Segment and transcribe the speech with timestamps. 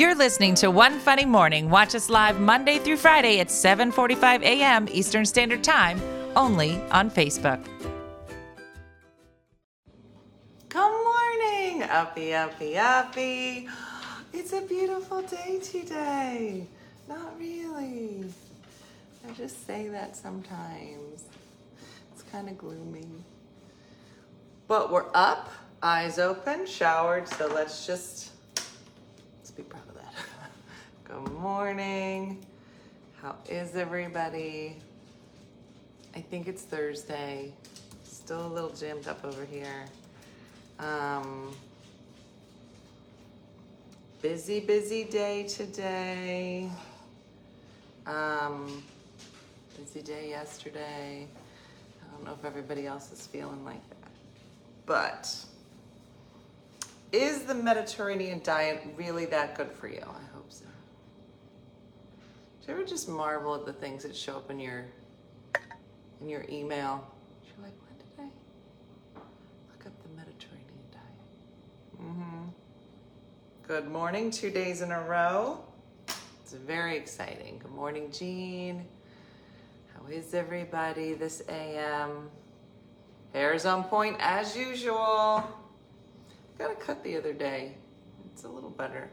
[0.00, 1.68] You're listening to One Funny Morning.
[1.68, 4.88] Watch us live Monday through Friday at 7:45 a.m.
[4.90, 6.00] Eastern Standard Time,
[6.34, 7.62] only on Facebook.
[10.70, 13.68] Good morning, uppy, uppy, uppy.
[14.32, 16.66] It's a beautiful day today.
[17.06, 18.24] Not really.
[19.28, 21.24] I just say that sometimes.
[22.14, 23.04] It's kind of gloomy.
[24.66, 25.50] But we're up,
[25.82, 28.30] eyes open, showered, so let's just
[29.36, 30.14] let's be proud of that.
[31.10, 32.44] Good morning.
[33.20, 34.76] How is everybody?
[36.14, 37.52] I think it's Thursday.
[38.04, 39.86] Still a little jammed up over here.
[40.78, 41.52] Um,
[44.22, 46.70] busy, busy day today.
[48.06, 48.80] Um,
[49.76, 51.26] busy day yesterday.
[51.26, 54.12] I don't know if everybody else is feeling like that.
[54.86, 55.36] But
[57.10, 60.04] is the Mediterranean diet really that good for you?
[62.60, 62.66] I hope so.
[62.66, 64.84] Do you ever just marvel at the things that show up in your
[66.20, 67.06] in your email?
[67.44, 68.28] You're like, when did I
[69.70, 72.02] look up the Mediterranean diet?
[72.02, 72.48] Mm-hmm.
[73.66, 75.60] Good morning, two days in a row.
[76.42, 77.58] It's very exciting.
[77.62, 78.84] Good morning, Jean.
[79.94, 82.28] How is everybody this AM?
[83.32, 85.44] Hair's on point as usual.
[86.58, 87.76] Got a cut the other day.
[88.32, 89.08] It's a little better.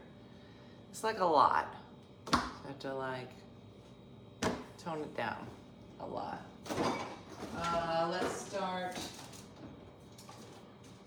[0.90, 1.77] It's like a lot.
[2.68, 3.30] Have to like
[4.84, 5.38] tone it down
[6.00, 6.42] a lot.
[7.56, 8.94] Uh, let's start.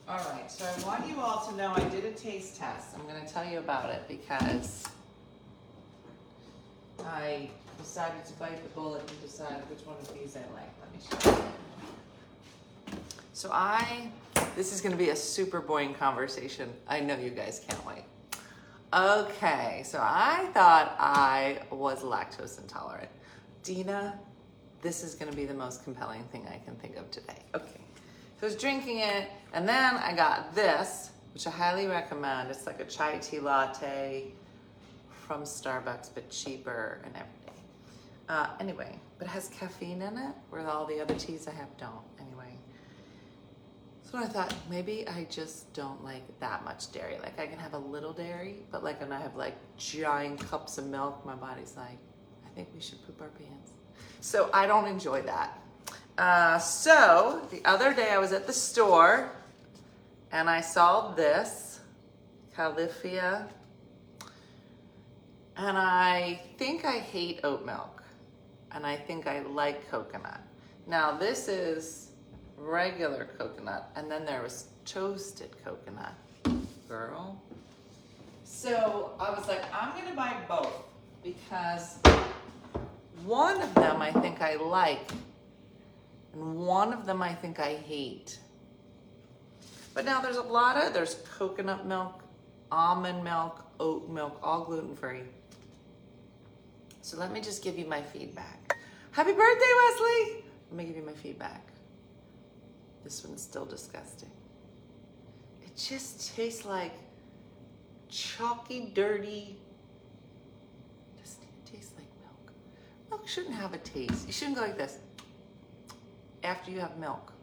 [0.08, 2.96] All right, so I want you all to know I did a taste test.
[2.96, 4.86] I'm going to tell you about it because
[7.06, 10.72] I decided to bite the bullet and decide which one of these I like.
[10.82, 11.38] Let me show
[12.90, 12.98] you.
[13.34, 14.10] So I,
[14.56, 16.74] this is going to be a super boring conversation.
[16.88, 18.04] I know you guys can't wait.
[18.94, 23.08] Okay, so I thought I was lactose intolerant.
[23.64, 24.20] Dina,
[24.82, 27.38] this is going to be the most compelling thing I can think of today.
[27.56, 27.80] Okay,
[28.38, 32.50] so I was drinking it, and then I got this, which I highly recommend.
[32.52, 34.34] It's like a chai tea latte
[35.26, 37.62] from Starbucks, but cheaper and everyday.
[38.28, 41.78] Uh, anyway, but it has caffeine in it, where all the other teas I have
[41.78, 42.04] don't.
[42.20, 42.31] Anyway,
[44.12, 47.18] so I thought maybe I just don't like that much dairy.
[47.22, 50.78] Like I can have a little dairy, but like when I have like giant cups
[50.78, 51.98] of milk, my body's like,
[52.46, 53.72] I think we should poop our pants.
[54.20, 55.60] So I don't enjoy that.
[56.18, 59.32] Uh, so the other day I was at the store
[60.32, 61.80] and I saw this
[62.56, 63.48] Califia,
[65.56, 68.04] and I think I hate oat milk,
[68.72, 70.42] and I think I like coconut.
[70.86, 72.11] Now this is
[72.62, 76.14] regular coconut, and then there was toasted coconut.
[76.88, 77.42] Girl.
[78.44, 80.84] So I was like, I'm gonna buy both
[81.24, 81.98] because
[83.24, 85.10] one of them I think I like,
[86.34, 88.40] and one of them I think I hate.
[89.94, 92.24] But now there's a lot of there's coconut milk,
[92.72, 95.22] almond milk, oat milk, all gluten free.
[97.02, 98.78] So let me just give you my feedback.
[99.12, 100.44] Happy birthday, Wesley!
[100.70, 101.71] Let me give you my feedback.
[103.04, 104.32] This one's still disgusting.
[105.64, 106.94] It just tastes like
[108.10, 109.58] chalky, dirty.
[111.18, 112.54] Doesn't taste like milk.
[113.10, 114.28] Milk shouldn't have a taste.
[114.28, 114.98] You shouldn't go like this
[116.44, 117.34] after you have milk.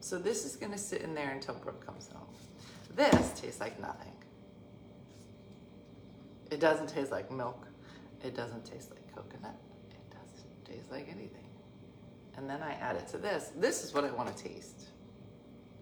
[0.00, 2.26] So this is gonna sit in there until Brooke comes home.
[2.94, 4.12] This tastes like nothing.
[6.50, 7.66] It doesn't taste like milk.
[8.22, 9.56] It doesn't taste like coconut.
[9.90, 11.48] It doesn't taste like anything.
[12.36, 13.52] And then I add it to this.
[13.56, 14.86] This is what I want to taste.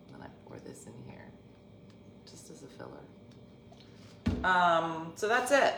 [0.06, 1.30] And then I pour this in here,
[2.28, 4.44] just as a filler.
[4.44, 5.74] Um, so that's it.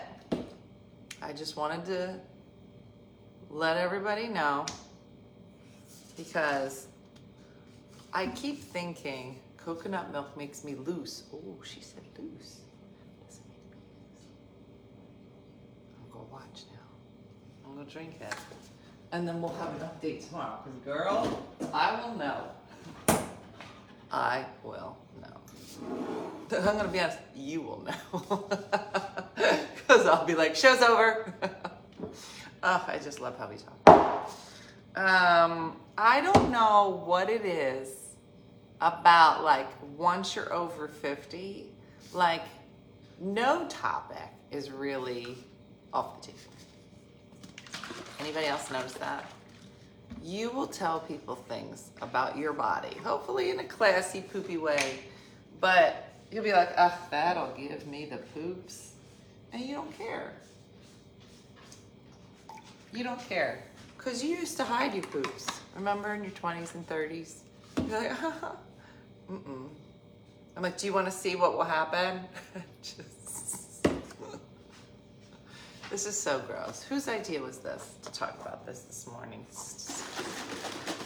[1.21, 2.21] I just wanted to
[3.51, 4.67] let everybody know
[6.17, 6.87] because
[8.13, 11.25] I keep thinking coconut milk makes me loose.
[11.33, 12.61] Oh, she said loose.
[13.21, 13.41] Loose.
[16.01, 17.67] I'll go watch now.
[17.67, 18.35] I'm gonna drink it.
[19.13, 20.59] And then we'll have an update tomorrow.
[20.65, 22.45] Because girl, I will know.
[24.11, 25.37] I will know.
[26.51, 28.49] I'm gonna be honest, you will know.
[29.75, 31.35] Because I'll be like, show's over.
[32.63, 34.31] oh, I just love how we talk.
[34.95, 37.89] Um, I don't know what it is
[38.81, 41.67] about like once you're over 50,
[42.13, 42.43] like
[43.21, 45.37] no topic is really
[45.93, 46.41] off the table.
[48.23, 49.31] Anybody else notice that?
[50.23, 55.01] You will tell people things about your body, hopefully in a classy, poopy way,
[55.61, 58.93] but You'll be like, ugh, that'll give me the poops.
[59.53, 60.33] And you don't care.
[62.95, 63.63] You don't care.
[63.99, 65.47] Because you used to hide your poops.
[65.75, 67.41] Remember in your 20s and 30s?
[67.87, 68.53] You're like, uh-huh,
[69.31, 69.69] mm-mm.
[70.57, 72.21] I'm like, do you want to see what will happen?
[72.83, 73.22] Just...
[75.93, 76.83] this is so gross.
[76.89, 79.45] Whose idea was this to talk about this this morning?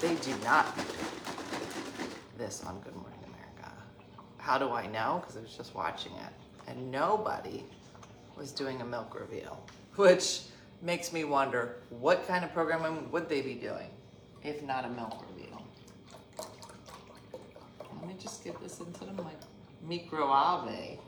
[0.00, 0.78] They do not
[2.38, 3.74] this on Good Morning America.
[4.38, 5.18] How do I know?
[5.20, 6.68] Because I was just watching it.
[6.68, 7.64] And nobody
[8.36, 9.60] was doing a milk reveal,
[9.96, 10.42] which
[10.82, 13.90] makes me wonder what kind of programming would they be doing
[14.44, 15.66] if not a milk reveal?
[17.92, 20.08] Let me just get this into the mic.
[20.08, 21.00] Microave.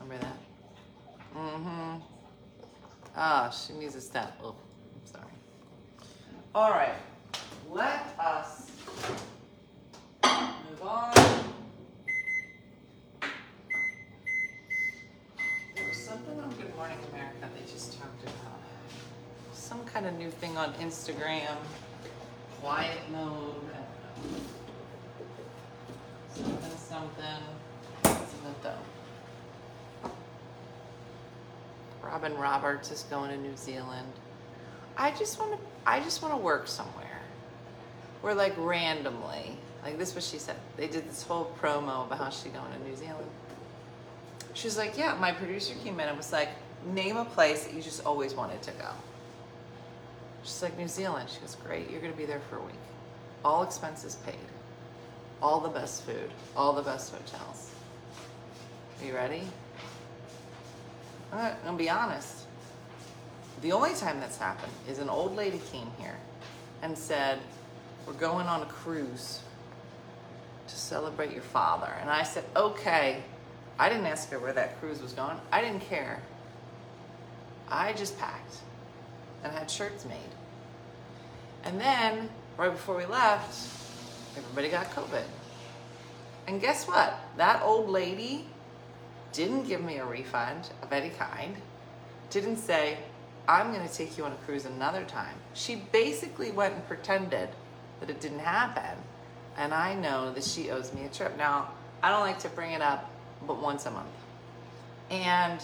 [0.00, 1.36] Remember that?
[1.36, 2.11] Mm-hmm.
[3.14, 4.38] Ah, she needs a step.
[4.42, 4.54] Oh,
[4.94, 5.32] I'm sorry.
[6.54, 6.94] All right.
[7.70, 8.70] Let us
[10.24, 11.14] move on.
[15.74, 18.60] There was something on Good Morning America they just talked about.
[19.52, 21.56] Some kind of new thing on Instagram.
[22.62, 23.54] Quiet mode.
[26.34, 27.42] Something, something.
[28.02, 29.01] What's it though?
[32.02, 34.12] Robin Roberts is going to New Zealand.
[34.96, 35.58] I just want to.
[35.86, 37.20] I just want to work somewhere.
[38.20, 40.56] Where like randomly, like this was she said.
[40.76, 43.28] They did this whole promo about how she's going to New Zealand.
[44.54, 45.16] She's like, yeah.
[45.18, 46.50] My producer came in and was like,
[46.86, 48.88] name a place that you just always wanted to go.
[50.42, 51.30] She's like, New Zealand.
[51.30, 51.90] She goes, great.
[51.90, 52.74] You're gonna be there for a week.
[53.44, 54.34] All expenses paid.
[55.40, 56.30] All the best food.
[56.56, 57.70] All the best hotels.
[59.00, 59.42] Are you ready?
[61.32, 62.46] I'm gonna be honest.
[63.62, 66.16] The only time that's happened is an old lady came here
[66.82, 67.38] and said,
[68.06, 69.40] We're going on a cruise
[70.68, 71.90] to celebrate your father.
[72.00, 73.22] And I said, Okay.
[73.78, 75.38] I didn't ask her where that cruise was going.
[75.50, 76.20] I didn't care.
[77.68, 78.56] I just packed
[79.42, 80.18] and had shirts made.
[81.64, 82.28] And then,
[82.58, 83.70] right before we left,
[84.36, 85.24] everybody got COVID.
[86.46, 87.18] And guess what?
[87.38, 88.46] That old lady
[89.32, 91.56] didn't give me a refund of any kind,
[92.30, 92.98] didn't say,
[93.48, 95.34] I'm going to take you on a cruise another time.
[95.54, 97.48] She basically went and pretended
[98.00, 98.96] that it didn't happen.
[99.56, 101.36] And I know that she owes me a trip.
[101.36, 101.70] Now,
[102.02, 103.10] I don't like to bring it up
[103.46, 104.08] but once a month.
[105.10, 105.60] And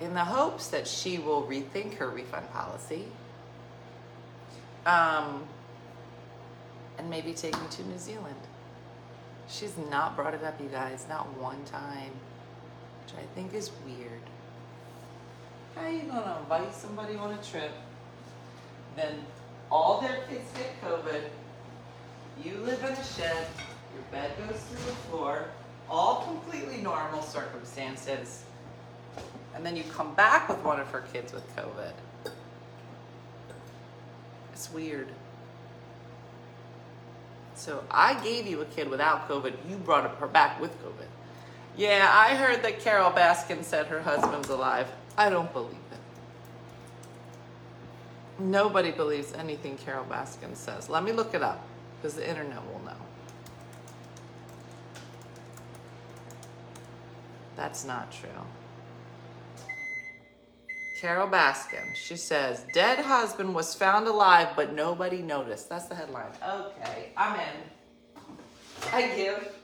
[0.00, 3.04] in the hopes that she will rethink her refund policy
[4.84, 5.44] um,
[6.98, 8.34] and maybe take me to New Zealand.
[9.48, 12.12] She's not brought it up, you guys, not one time,
[13.04, 14.20] which I think is weird.
[15.74, 17.72] How you gonna invite somebody on a trip,
[18.96, 19.24] then
[19.70, 21.22] all their kids get COVID,
[22.44, 23.46] you live in a shed,
[23.94, 25.46] your bed goes through the floor,
[25.88, 28.44] all completely normal circumstances,
[29.54, 31.92] and then you come back with one of her kids with COVID.
[34.52, 35.08] It's weird.
[37.54, 39.54] So I gave you a kid without COVID.
[39.68, 41.06] You brought her back with COVID.
[41.76, 44.88] Yeah, I heard that Carole Baskin said her husband's alive.
[45.16, 45.98] I don't believe it.
[48.38, 50.88] Nobody believes anything Carole Baskin says.
[50.88, 51.64] Let me look it up
[51.96, 52.96] because the internet will know.
[57.56, 58.28] That's not true.
[61.00, 61.94] Carole Baskin.
[61.94, 65.68] She says, Dead husband was found alive, but nobody noticed.
[65.68, 66.30] That's the headline.
[66.46, 67.56] Okay, I'm in.
[68.92, 69.61] I give.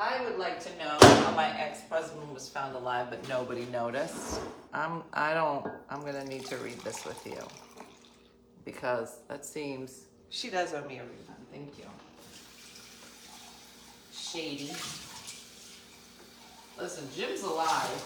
[0.00, 4.40] I would like to know how my ex-husband was found alive, but nobody noticed.
[4.72, 7.42] I'm, I don't, I'm gonna need to read this with you.
[8.64, 11.84] Because that seems, she does owe me a refund, thank you.
[14.12, 14.70] Shady.
[16.80, 18.04] Listen, Jim's alive.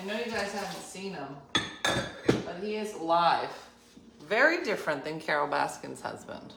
[0.00, 1.36] I know you guys haven't seen him,
[1.82, 3.50] but he is alive.
[4.26, 6.54] Very different than Carole Baskin's husband.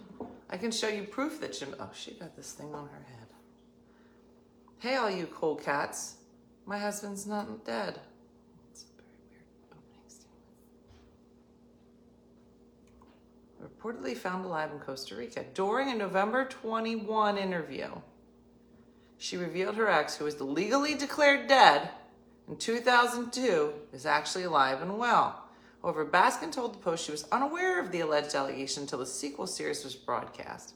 [0.50, 1.76] I can show you proof that Jim.
[1.82, 3.21] Oh, she got this thing on her head.
[4.82, 6.16] Hey, all you cold cats.
[6.66, 8.00] My husband's not dead.
[8.72, 10.42] It's a very weird opening statement.
[13.62, 15.46] Reportedly found alive in Costa Rica.
[15.54, 17.92] During a November 21 interview,
[19.20, 21.90] she revealed her ex, who was legally declared dead,
[22.50, 25.44] in 2002 is actually alive and well.
[25.84, 29.46] However, Baskin told the Post she was unaware of the alleged allegation until the sequel
[29.46, 30.74] series was broadcast.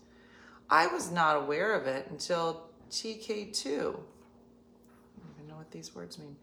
[0.70, 3.68] I was not aware of it until TK2.
[3.68, 3.96] I don't
[5.38, 6.36] even know what these words mean.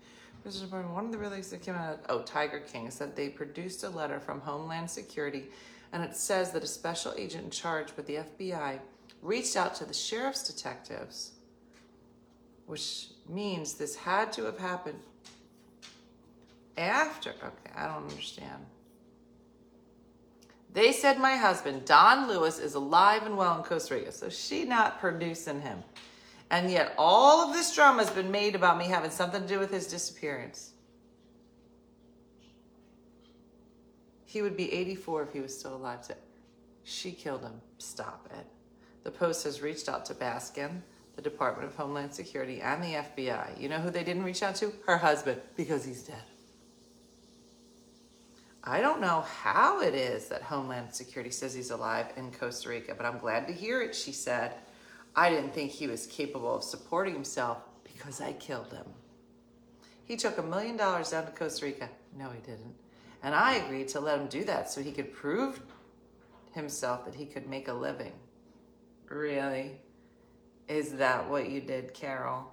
[0.45, 4.19] One of the releases that came out, oh, Tiger King, said they produced a letter
[4.19, 5.45] from Homeland Security,
[5.93, 8.81] and it says that a special agent in charge with the FBI
[9.23, 11.33] reached out to the sheriff's detectives
[12.67, 14.99] which means this had to have happened
[16.77, 17.31] after.
[17.31, 18.65] Okay, I don't understand.
[20.73, 24.11] They said my husband, Don Lewis, is alive and well in Costa Rica.
[24.11, 25.83] So she not producing him.
[26.53, 29.59] And yet all of this drama has been made about me having something to do
[29.59, 30.73] with his disappearance.
[34.27, 36.21] He would be 84 if he was still alive today.
[36.85, 37.61] She killed him.
[37.79, 38.47] Stop it.
[39.03, 40.83] The Post has reached out to Baskin,
[41.17, 43.59] the Department of Homeland Security, and the FBI.
[43.59, 44.75] You know who they didn't reach out to?
[44.87, 46.23] Her husband, because he's dead.
[48.63, 52.95] I don't know how it is that Homeland Security says he's alive in Costa Rica,
[52.95, 54.55] but I'm glad to hear it, she said.
[55.15, 58.87] I didn't think he was capable of supporting himself because I killed him.
[60.05, 61.89] He took a million dollars down to Costa Rica.
[62.17, 62.75] No, he didn't.
[63.23, 65.63] And I agreed to let him do that so he could prove
[66.55, 68.13] himself that he could make a living.
[69.09, 69.81] Really?
[70.69, 72.47] Is that what you did, Carole?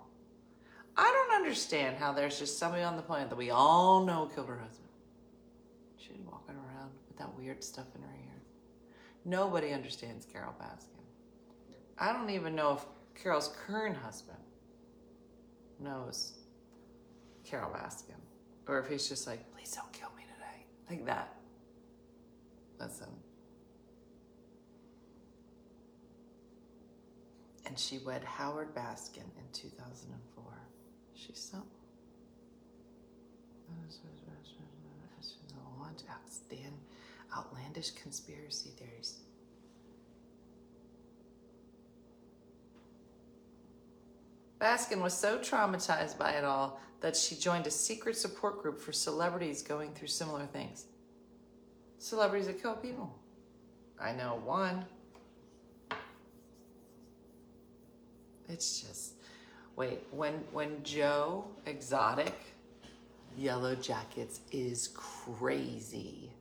[0.97, 4.47] I don't understand how there's just somebody on the planet that we all know killed
[4.47, 4.89] her husband.
[5.97, 8.41] She's walking around with that weird stuff in her ear.
[9.23, 10.98] Nobody understands Carole Baskin.
[11.99, 12.85] I don't even know if
[13.21, 14.37] Carole's current husband
[15.79, 16.33] knows
[17.43, 18.15] Carole Baskin.
[18.67, 20.65] Or if he's just like, please don't kill me today.
[20.89, 21.35] Like that.
[22.79, 23.09] Listen.
[27.65, 30.43] And she wed Howard Baskin in 2004.
[31.13, 31.67] She's something.
[36.09, 36.73] Outstand,
[37.35, 39.19] outlandish conspiracy theories.
[44.59, 48.91] Baskin was so traumatized by it all that she joined a secret support group for
[48.91, 50.85] celebrities going through similar things.
[51.97, 53.13] Celebrities that kill people.
[53.99, 54.85] I know one.
[58.49, 59.13] It's just
[59.75, 62.33] wait, when when Joe Exotic
[63.37, 66.31] Yellow Jackets is crazy.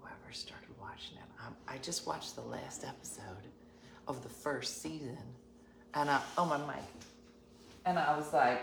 [0.00, 3.48] Whoever started watching it, I'm, I just watched the last episode
[4.08, 5.18] of the first season,
[5.94, 6.84] and I oh my mic,
[7.84, 8.62] and I was like,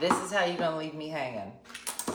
[0.00, 1.52] "This is how you're gonna leave me hanging."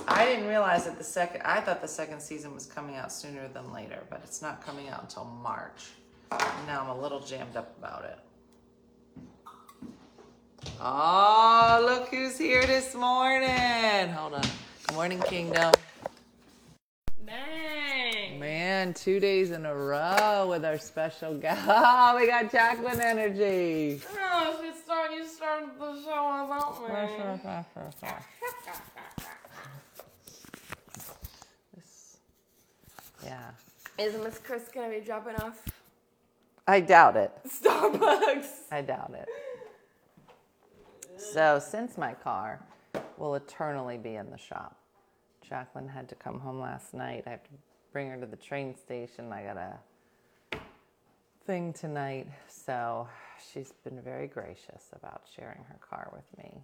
[0.08, 1.41] I didn't realize that the second.
[1.43, 4.89] I thought the second season was coming out sooner than later, but it's not coming
[4.89, 5.91] out until March.
[6.67, 8.20] Now I'm a little jammed up about it.
[10.82, 14.10] Oh, look who's here this morning.
[14.10, 14.41] Hold on.
[14.88, 15.74] Good morning, Kingdom.
[18.63, 21.65] Man, two days in a row with our special guest.
[21.67, 24.01] Oh, we got Jacqueline energy.
[24.17, 27.41] Oh, she start, you started the show without me.
[31.75, 32.17] This-
[33.25, 33.50] yeah.
[33.98, 35.60] Is Miss Chris gonna be dropping off
[36.65, 37.34] I doubt it.
[37.46, 38.48] Starbucks?
[38.72, 39.27] I doubt it.
[41.17, 42.62] So, since my car
[43.17, 44.77] will eternally be in the shop,
[45.41, 47.24] Jacqueline had to come home last night.
[47.27, 47.50] I have to
[47.93, 49.31] bring her to the train station.
[49.31, 50.57] I got a
[51.45, 52.27] thing tonight.
[52.47, 53.07] So,
[53.53, 56.63] she's been very gracious about sharing her car with me.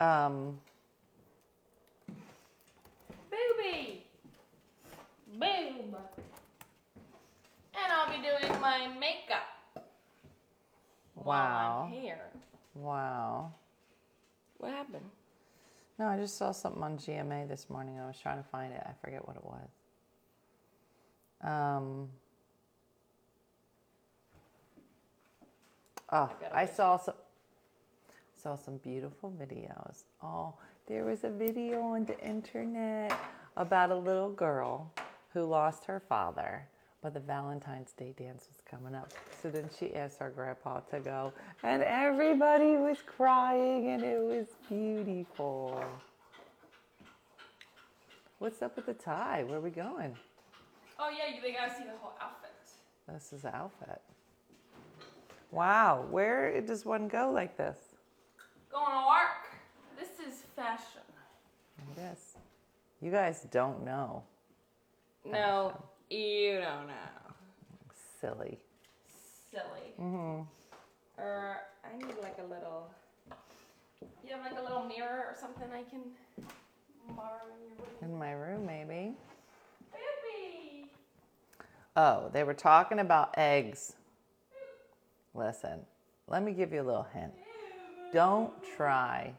[0.00, 0.58] Um,
[3.28, 4.06] Booby.
[5.34, 5.96] Boob.
[7.74, 9.84] And I'll be doing my makeup.
[11.14, 11.84] while wow.
[11.86, 12.20] I'm here.
[12.74, 13.52] Wow.
[14.58, 15.10] What happened?
[15.98, 17.98] No, I just saw something on GMA this morning.
[18.00, 18.82] I was trying to find it.
[18.84, 19.68] I forget what it was.
[21.42, 22.08] Um,
[26.10, 27.14] oh, I saw some
[28.42, 30.04] saw some beautiful videos.
[30.22, 30.54] Oh,
[30.86, 33.16] there was a video on the internet
[33.56, 34.92] about a little girl
[35.32, 36.66] who lost her father,
[37.02, 39.12] but the Valentine's Day dance was coming up.
[39.42, 41.32] So then she asked our grandpa to go,
[41.64, 45.84] and everybody was crying, and it was beautiful.
[48.38, 49.44] What's up with the tie?
[49.44, 50.16] Where are we going?
[50.98, 52.50] Oh yeah, they gotta see the whole outfit.
[53.08, 54.00] This is the outfit.
[55.50, 57.78] Wow, where does one go like this?
[58.70, 59.52] Going to work.
[59.98, 61.02] This is fashion.
[61.96, 62.36] Yes.
[63.02, 64.22] You guys don't know.
[65.24, 65.76] No,
[66.10, 66.94] you don't know.
[68.20, 68.58] Silly.
[69.50, 69.94] Silly.
[70.00, 70.42] Mm-hmm.
[71.18, 72.88] Or I need like a little.
[74.24, 76.00] You have like a little mirror or something I can
[77.16, 78.12] borrow in your room.
[78.12, 79.14] In my room, maybe.
[79.92, 80.90] Baby.
[81.96, 83.94] Oh, they were talking about eggs.
[85.34, 85.80] Listen,
[86.28, 87.32] let me give you a little hint.
[88.12, 89.32] Don't try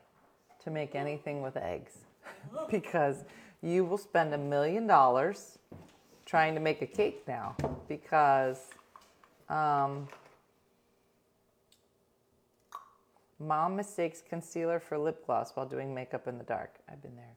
[0.63, 1.97] to make anything with eggs
[2.69, 3.23] because
[3.61, 5.59] you will spend a million dollars
[6.25, 7.55] trying to make a cake now
[7.87, 8.69] because
[9.49, 10.07] um,
[13.39, 16.75] Mom mistakes concealer for lip gloss while doing makeup in the dark.
[16.89, 17.35] I've been there.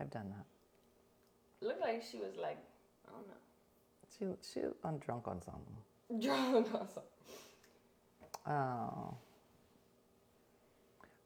[0.00, 1.66] I've done that.
[1.66, 2.58] Looked like she was like,
[3.06, 6.20] I don't know, She she I'm drunk on something.
[6.20, 7.02] drunk or something.
[8.46, 9.14] Oh.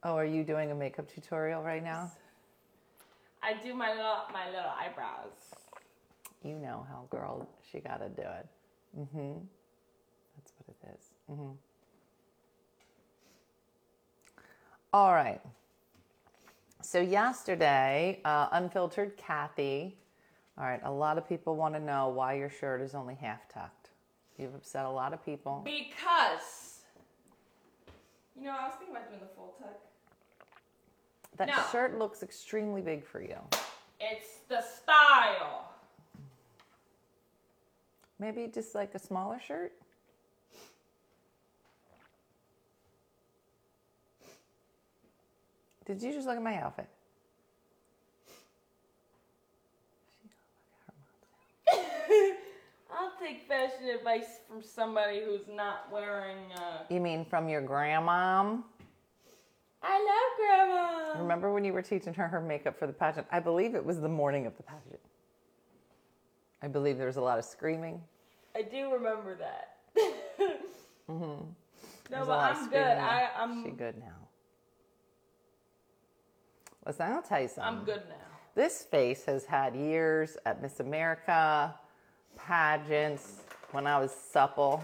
[0.05, 2.11] Oh, are you doing a makeup tutorial right now?
[3.43, 5.62] I do my little my little eyebrows.
[6.45, 8.49] You know how girl she got to do it.
[8.99, 9.47] Mhm.
[10.37, 11.11] That's what it is.
[11.31, 11.57] Mhm.
[14.93, 15.41] All right.
[16.83, 19.97] So yesterday, uh, unfiltered Kathy.
[20.59, 23.49] All right, a lot of people want to know why your shirt is only half
[23.49, 23.91] tucked.
[24.37, 25.63] You've upset a lot of people.
[25.65, 26.81] Because
[28.35, 29.79] you know, I was thinking about doing the full tuck.
[31.37, 31.63] That No.
[31.71, 33.39] shirt looks extremely big for you.
[34.01, 35.72] It's the style.
[38.23, 39.73] Maybe just like a smaller shirt.
[45.85, 46.87] Did you just look at my outfit?
[51.69, 56.37] I'll take fashion advice from somebody who's not wearing.
[56.55, 56.85] Uh...
[56.91, 58.57] You mean from your grandma?
[59.83, 61.21] I love grandma.
[61.21, 63.27] Remember when you were teaching her her makeup for the pageant?
[63.33, 65.01] I believe it was the morning of the pageant.
[66.63, 68.01] I believe there was a lot of screaming.
[68.55, 69.77] I do remember that.
[71.11, 71.45] Mm-hmm.
[72.11, 72.79] No, but I'm good.
[72.79, 74.29] I, I'm She good now.
[76.87, 77.65] Listen, I'll tell you something.
[77.65, 78.15] I'm good now.
[78.55, 81.75] This face has had years at Miss America,
[82.37, 83.41] pageants,
[83.71, 84.83] when I was supple.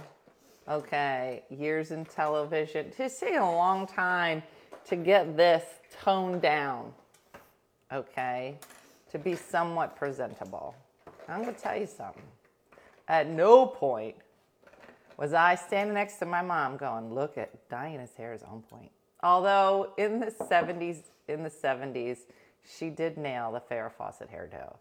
[0.68, 2.92] Okay, years in television.
[2.98, 4.42] It's taken a long time
[4.86, 5.64] to get this
[6.02, 6.92] toned down.
[7.92, 8.56] Okay,
[9.10, 10.74] to be somewhat presentable.
[11.26, 12.22] I'm gonna tell you something.
[13.08, 14.16] At no point
[15.16, 18.90] was I standing next to my mom going, look at Diana's hair is on point.
[19.22, 22.18] Although in the 70s, in the 70s,
[22.64, 24.76] she did nail the Farrah Fawcett hairdo.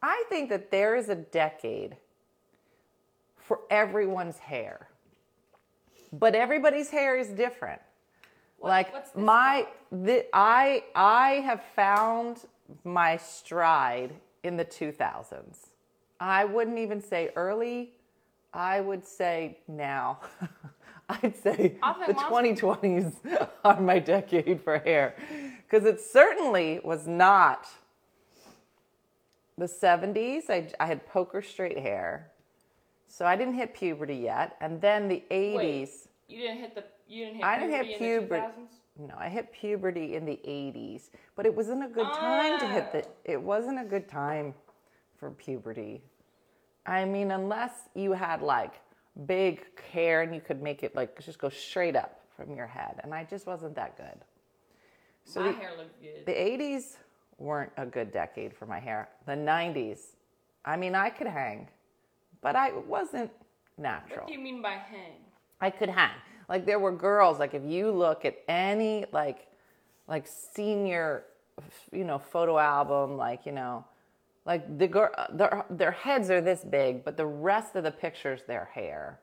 [0.00, 1.96] I think that there is a decade
[3.36, 4.88] for everyone's hair.
[6.12, 7.82] But everybody's hair is different.
[8.58, 12.46] What- like my the, I I have found
[12.84, 15.73] my stride in the 2000s.
[16.24, 17.90] I wouldn't even say early.
[18.54, 20.20] I would say now.
[21.10, 21.76] I'd say
[22.08, 25.16] the most- 2020s are my decade for hair
[25.68, 27.68] because it certainly was not
[29.58, 30.48] the 70s.
[30.48, 32.30] I, I had poker straight hair,
[33.06, 34.56] so I didn't hit puberty yet.
[34.62, 35.56] And then the 80s.
[35.56, 35.90] Wait,
[36.28, 36.84] you didn't hit the.
[37.06, 37.44] You didn't hit.
[37.44, 38.42] I didn't hit puberty in the puberty.
[38.62, 39.08] 2000s?
[39.08, 42.92] No, I hit puberty in the 80s, but it wasn't a good time to hit
[42.92, 43.02] the.
[43.04, 43.10] Ah.
[43.26, 44.54] It wasn't a good time
[45.18, 46.02] for puberty.
[46.86, 48.74] I mean, unless you had like
[49.26, 53.00] big hair and you could make it like just go straight up from your head,
[53.02, 54.20] and I just wasn't that good.
[55.24, 56.26] So My the, hair looked good.
[56.26, 56.96] the 80s
[57.38, 59.08] weren't a good decade for my hair.
[59.26, 60.00] The 90s,
[60.64, 61.68] I mean, I could hang,
[62.42, 63.30] but I wasn't
[63.78, 64.18] natural.
[64.20, 65.16] what do you mean by hang?
[65.60, 66.10] I could hang.
[66.48, 67.38] Like there were girls.
[67.38, 69.46] Like if you look at any like
[70.06, 71.24] like senior,
[71.90, 73.84] you know, photo album, like you know,
[74.46, 78.42] like the girl, their their heads are this big, but the rest of the pictures,
[78.46, 79.20] their hair.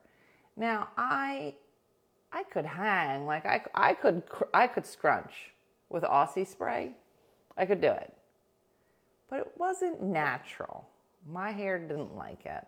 [0.56, 1.54] Now I,
[2.32, 3.26] I could hang.
[3.26, 5.52] Like I I could I could scrunch
[5.88, 6.92] with Aussie spray.
[7.56, 8.12] I could do it,
[9.28, 10.88] but it wasn't natural.
[11.30, 12.66] My hair didn't like it.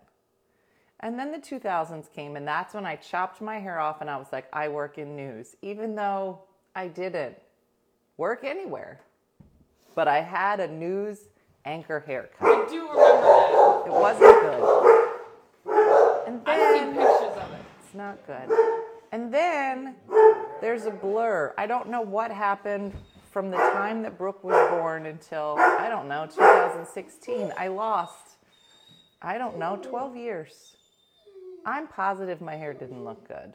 [1.01, 4.17] And then the 2000s came, and that's when I chopped my hair off and I
[4.17, 6.43] was like, I work in news, even though
[6.75, 7.37] I didn't
[8.17, 9.01] work anywhere.
[9.95, 11.29] But I had a news
[11.64, 12.37] anchor haircut.
[12.40, 13.83] I do remember that.
[13.87, 15.05] It wasn't good.
[16.27, 17.61] And then, I've seen pictures of it.
[17.83, 18.50] it's not good.
[19.12, 19.94] And then
[20.61, 21.55] there's a blur.
[21.57, 22.92] I don't know what happened
[23.31, 27.53] from the time that Brooke was born until, I don't know, 2016.
[27.59, 28.37] I lost,
[29.22, 30.77] I don't know, 12 years.
[31.66, 33.55] I'm positive my hair didn't look good.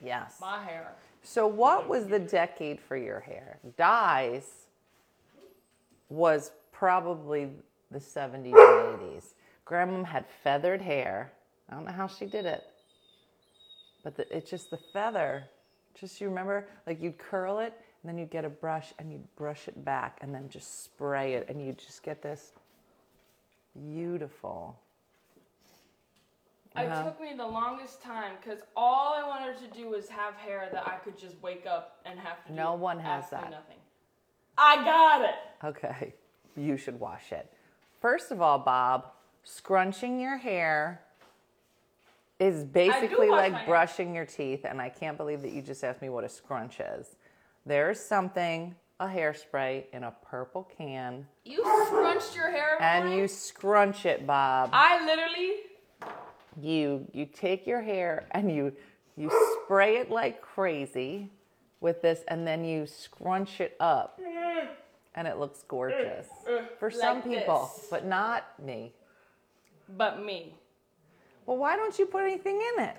[0.00, 0.36] Yes.
[0.40, 0.92] My hair.
[1.22, 3.58] So, what was the decade for your hair?
[3.78, 4.63] Dyes
[6.08, 7.50] was probably
[7.90, 9.34] the 70s and 80s.
[9.64, 11.32] Grandma had feathered hair.
[11.70, 12.64] I don't know how she did it,
[14.02, 15.44] but the, it's just the feather.
[15.98, 19.34] Just you remember, like you'd curl it, and then you'd get a brush and you'd
[19.36, 22.52] brush it back, and then just spray it, and you'd just get this
[23.74, 24.78] beautiful.
[26.76, 27.04] It Uh-huh.
[27.04, 30.86] took me the longest time because all I wanted to do was have hair that
[30.86, 33.56] I could just wake up and have to do No one has absolutely that.
[33.56, 33.78] nothing.
[34.56, 35.34] I got it.
[35.64, 36.14] Okay,
[36.56, 37.50] you should wash it.
[38.00, 39.06] First of all, Bob,
[39.42, 41.00] scrunching your hair
[42.38, 46.08] is basically like brushing your teeth, and I can't believe that you just asked me
[46.08, 47.16] what a scrunch is.
[47.64, 52.80] There's something, a hairspray in a purple can, You scrunched your hair.
[52.82, 54.70] and you scrunch it, Bob.
[54.72, 55.60] I literally.
[56.60, 58.72] you you take your hair and you
[59.16, 59.30] you
[59.64, 61.30] spray it like crazy
[61.80, 64.20] with this and then you scrunch it up
[65.14, 66.26] and it looks gorgeous
[66.78, 67.86] for some people this.
[67.90, 68.92] but not me
[69.96, 70.54] But me.
[71.46, 72.96] well why don't you put anything in it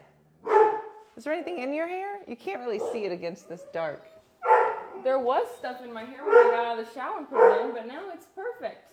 [1.17, 4.04] is there anything in your hair you can't really see it against this dark
[5.04, 7.39] There was stuff in my hair when I got out of the shower and put
[7.62, 8.91] it in, but now it's perfect.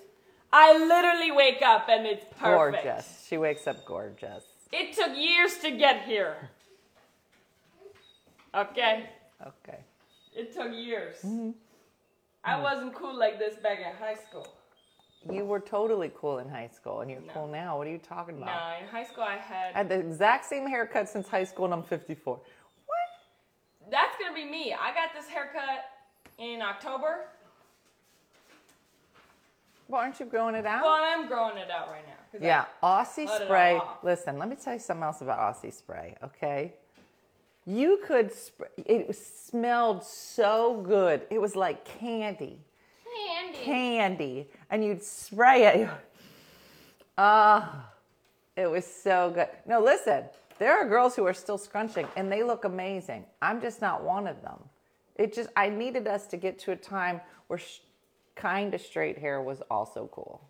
[0.52, 2.85] I literally wake up and it's perfect.
[2.85, 6.50] gorgeous she wakes up gorgeous It took years to get here.
[8.54, 9.08] Okay?
[9.46, 9.78] okay
[10.35, 11.16] It took years.
[11.24, 11.50] Mm-hmm.
[12.44, 12.62] I hmm.
[12.62, 14.46] wasn't cool like this back in high school.
[15.31, 17.33] you were totally cool in high school and you're No.
[17.33, 19.74] cool now what are you talking about No, in high school I had.
[19.74, 22.96] I had the exact same haircut since high school and i'm 54 what
[23.90, 24.72] That's gonna be me.
[24.74, 25.85] I got this haircut
[26.38, 27.26] in October.
[29.88, 32.14] well aren't you growing it out Well, I'm growing it out right now.
[32.33, 33.81] 'cause I- Yeah, Aussie cut it all spray.
[34.02, 36.74] Listen, let me tell you something else about Aussie spray, okay?
[37.66, 41.22] You could, sp- it smelled so good.
[41.31, 42.59] It was like candy,
[43.29, 43.59] Handy.
[43.59, 44.48] candy.
[44.70, 45.88] And you'd spray it.
[47.18, 47.90] Ah,
[48.57, 49.48] it was so good.
[49.66, 50.25] No, listen,
[50.59, 53.27] there are girls who are still scrunching and they look amazing.
[53.42, 54.59] I'm just not one of them.
[55.16, 57.81] It just, I needed us to get to a time where sh-
[58.35, 60.40] kind of straight hair was also cool.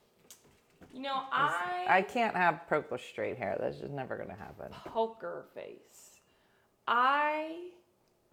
[0.95, 3.57] You know, I, I can't have purple straight hair.
[3.59, 4.69] That's just never gonna happen.
[4.87, 6.12] poker face.
[6.87, 7.69] I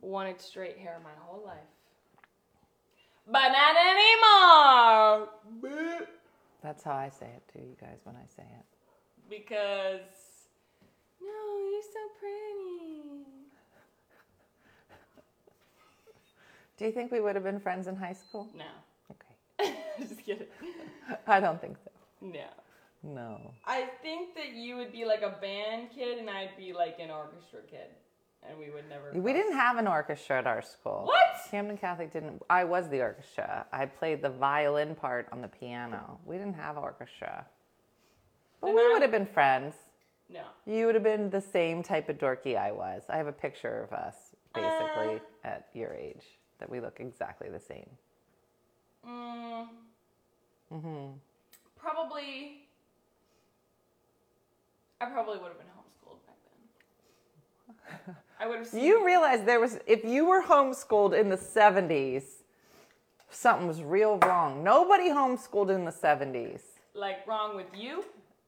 [0.01, 1.57] wanted straight hair my whole life.
[3.27, 3.75] But not
[5.62, 6.07] anymore.
[6.63, 8.65] That's how I say it to you guys when I say it.
[9.29, 9.99] Because
[11.21, 11.27] no,
[11.71, 13.25] you're so pretty.
[16.77, 18.47] Do you think we would have been friends in high school?
[18.55, 18.65] No.
[19.12, 19.75] Okay.
[19.99, 20.47] Just kidding.
[21.27, 21.91] I don't think so.
[22.21, 22.47] No.
[23.03, 23.53] No.
[23.65, 27.12] I think that you would be like a band kid and I'd be like an
[27.12, 27.89] orchestra kid.
[28.47, 31.04] And we would never We didn't have an orchestra at our school.
[31.06, 31.19] What?
[31.52, 32.41] Camden Catholic didn't.
[32.49, 33.65] I was the orchestra.
[33.71, 36.19] I played the violin part on the piano.
[36.25, 37.45] We didn't have orchestra.
[38.62, 39.75] But Then we I- would have been friends.
[40.30, 40.43] No.
[40.65, 43.04] You would have been the same type of dorky I was.
[43.10, 45.47] I have a picture of us, basically, Uh.
[45.47, 47.89] at your age, that we look exactly the same.
[49.08, 49.69] Mm,
[50.69, 51.12] hmm
[51.78, 52.67] probably
[55.02, 55.79] I probably would have been homeschooled back then.
[58.39, 62.23] I would have seen You realize there was, if you were homeschooled in the 70s,
[63.30, 64.63] something was real wrong.
[64.63, 66.62] Nobody homeschooled in the 70s.
[66.93, 68.04] like wrong with you.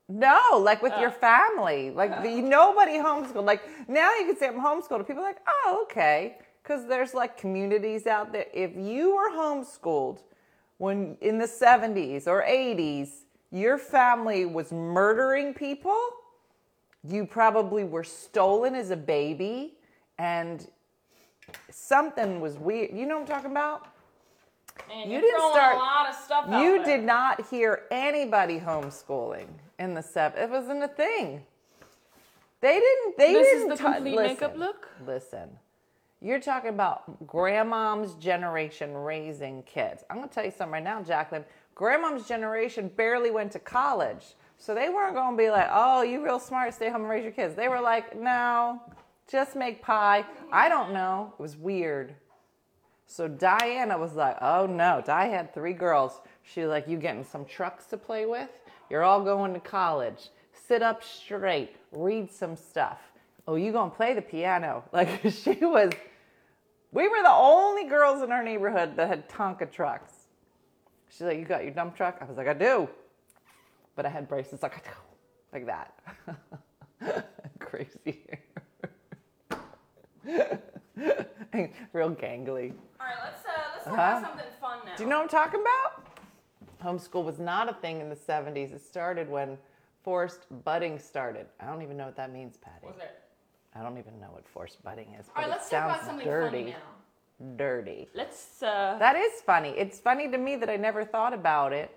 [0.09, 1.27] No, like with your Oh.
[1.29, 1.91] family.
[1.91, 3.45] Like the, nobody homeschooled.
[3.45, 4.97] Like now you can say I'm homeschooled.
[4.97, 6.37] and People are like, oh, okay.
[6.63, 8.45] Because there's like communities out there.
[8.53, 10.19] If you were homeschooled
[10.77, 13.09] when in the 70s or 80s,
[13.51, 15.97] your family was murdering people,
[17.07, 19.75] you probably were stolen as a baby
[20.19, 20.67] and
[21.69, 22.91] something was weird.
[22.95, 23.87] You know what I'm talking about?
[24.93, 26.97] And You didn't start- a lot of stuff out You there.
[26.97, 29.47] did not hear anybody homeschooling
[29.79, 30.41] in the seven.
[30.41, 31.45] It wasn't a thing.
[32.61, 33.17] They didn't.
[33.17, 34.89] They This is didn't the ta- complete listen, makeup look?
[35.05, 35.57] Listen,
[36.21, 40.03] you're talking about grandmom's generation raising kids.
[40.09, 41.45] I'm gonna tell you something right now, Jacqueline.
[41.73, 46.39] Grandmom's generation barely went to college, so they weren't gonna be like, "Oh, you real
[46.39, 46.73] smart.
[46.73, 48.81] Stay home and raise your kids." They were like, "No,
[49.27, 51.33] just make pie." I don't know.
[51.37, 52.15] It was weird.
[53.11, 56.21] So Diana was like, oh no, Di had three girls.
[56.43, 58.47] She was like, you getting some trucks to play with?
[58.89, 60.29] You're all going to college.
[60.53, 62.99] Sit up straight, read some stuff.
[63.49, 64.85] Oh, you gonna play the piano?
[64.93, 65.91] Like she was,
[66.93, 70.13] we were the only girls in our neighborhood that had Tonka trucks.
[71.09, 72.17] She's like, you got your dump truck?
[72.21, 72.87] I was like, I do.
[73.95, 74.83] But I had braces like.
[75.53, 75.93] Like that.
[77.59, 78.25] Crazy.
[81.93, 82.73] Real gangly.
[82.99, 83.93] All right, let's uh, let's talk Uh-huh.
[83.93, 84.95] about something fun now.
[84.95, 86.07] Do you know what I'm talking about?
[86.81, 88.73] Homeschool was not a thing in the 70s.
[88.73, 89.57] It started when
[90.03, 91.47] forced budding started.
[91.59, 92.77] I don't even know what that means, Patty.
[92.85, 93.19] What's it?
[93.75, 95.95] I don't even know what forced budding is, All but right, it let's talk sounds
[95.97, 96.57] about something dirty.
[96.63, 97.55] funny now.
[97.57, 98.07] Dirty.
[98.13, 99.69] Let's uh, That is funny.
[99.69, 101.93] It's funny to me that I never thought about it,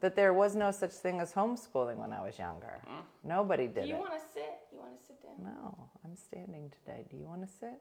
[0.00, 2.80] that there was no such thing as homeschooling when I was younger.
[2.88, 3.02] Mm.
[3.24, 3.82] Nobody did.
[3.82, 4.60] do you want to sit?
[4.72, 5.52] You want to sit down?
[5.54, 7.04] No, I'm standing today.
[7.10, 7.80] Do you want to sit?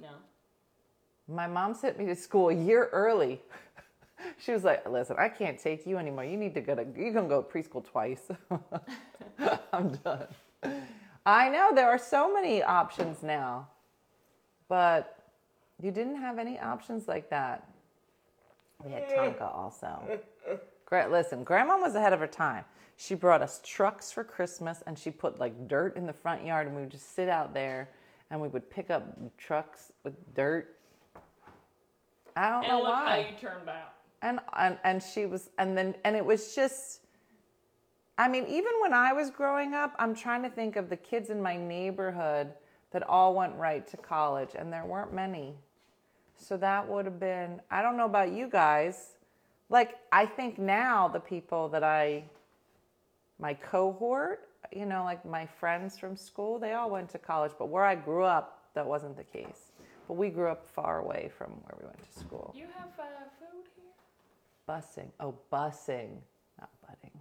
[0.00, 0.10] No.
[1.28, 3.40] My mom sent me to school a year early.
[4.38, 6.24] she was like, "Listen, I can't take you anymore.
[6.24, 6.84] You need to go to.
[6.96, 8.28] You're gonna go to preschool twice.
[9.72, 10.26] I'm done."
[11.26, 13.68] I know there are so many options now,
[14.68, 15.18] but
[15.80, 17.68] you didn't have any options like that.
[18.82, 20.20] We had Tonka also.
[20.92, 22.64] Listen, Grandma was ahead of her time.
[22.96, 26.66] She brought us trucks for Christmas, and she put like dirt in the front yard,
[26.66, 27.88] and we would just sit out there,
[28.30, 29.04] and we would pick up
[29.38, 30.76] trucks with dirt.
[32.36, 33.94] I don't And know look why how you turned out.
[34.22, 37.00] and and and she was and then and it was just
[38.18, 41.30] i mean even when i was growing up i'm trying to think of the kids
[41.30, 42.52] in my neighborhood
[42.92, 45.54] that all went right to college and there weren't many
[46.36, 49.16] so that would have been i don't know about you guys
[49.70, 52.22] like i think now the people that i
[53.38, 57.68] my cohort you know like my friends from school they all went to college but
[57.68, 59.72] where i grew up that wasn't the case
[60.06, 63.04] but we grew up far away from where we went to school You have uh,
[63.38, 63.94] food here?
[64.68, 65.08] Busing.
[65.20, 66.10] Oh, busing,
[66.60, 67.16] not budding.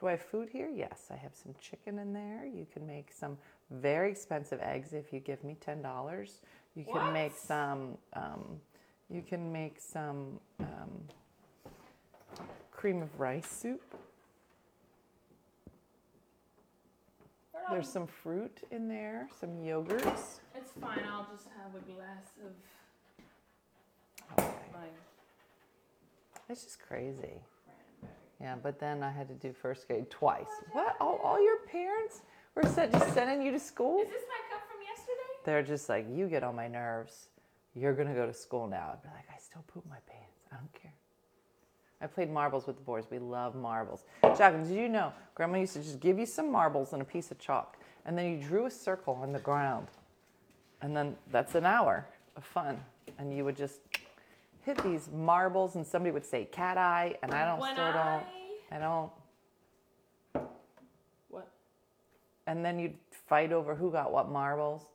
[0.00, 0.68] Do I have food here?
[0.68, 2.46] Yes, I have some chicken in there.
[2.46, 3.36] You can make some
[3.70, 6.40] very expensive eggs if you give me ten dollars.
[6.74, 7.12] You can What?
[7.12, 7.98] make some.
[8.14, 8.60] Um,
[9.08, 10.92] you can make some um,
[12.80, 13.82] cream of rice soup.
[17.70, 20.40] There's um, some fruit in there, some yogurts.
[20.54, 21.00] It's fine.
[21.12, 22.52] I'll just have a glass of
[24.32, 24.54] Okay.
[24.72, 24.86] my
[26.48, 27.42] It's just crazy.
[28.40, 30.46] Yeah, but then I had to do first grade twice.
[30.72, 30.96] What?
[31.00, 32.22] All, all your parents
[32.54, 34.00] were sent, just sending you to school?
[34.00, 35.34] Is this my cup from yesterday?
[35.44, 37.28] they're just like, you get on my nerves.
[37.74, 38.92] You're gonna go to school now.
[38.94, 40.46] I'd be like, I still poop my pants.
[40.50, 40.94] I don't care.
[42.00, 43.04] I played marbles with the boys.
[43.10, 44.04] We love marbles.
[44.22, 47.30] Jacqueline, did you know Grandma used to just give you some marbles and a piece
[47.30, 49.88] of chalk, and then you drew a circle on the ground,
[50.82, 52.80] and then that's an hour of fun,
[53.18, 53.80] and you would just
[54.62, 57.92] hit these marbles, and somebody would say cat eye, and I don't When still I
[58.70, 59.10] don't, I
[60.32, 60.46] don't,
[61.28, 61.48] what?
[62.46, 64.86] and then you'd fight over who got what marbles.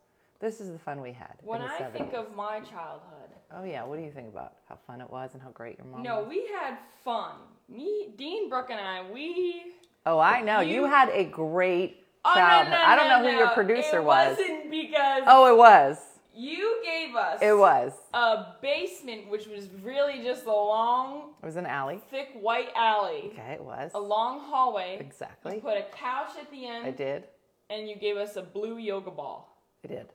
[0.45, 1.33] This is the fun we had.
[1.41, 1.91] When I 70s.
[1.93, 5.31] think of my childhood, Oh yeah, what do you think about how fun it was
[5.33, 6.29] and how great your mom no, was?
[6.29, 7.31] we had fun.
[7.67, 9.73] Me, Dean, Brooke, and I, we.
[10.05, 10.59] Oh, I know.
[10.59, 12.71] You, You- had a great Oh, no, childhood.
[12.73, 14.37] no, I don't no, know who your producer it was.
[14.37, 15.97] wasn't because Oh, it was.
[16.35, 17.93] you gave us It was.
[18.13, 22.01] a basement, which was really just a long, It was an alley.
[22.11, 23.89] thick white alley, Okay, it was.
[23.95, 24.97] a long hallway.
[24.99, 25.55] Exactly.
[25.55, 27.23] You put a couch at the end, I did.
[27.71, 29.51] and you gave us a blue yoga ball,
[29.83, 30.07] I did.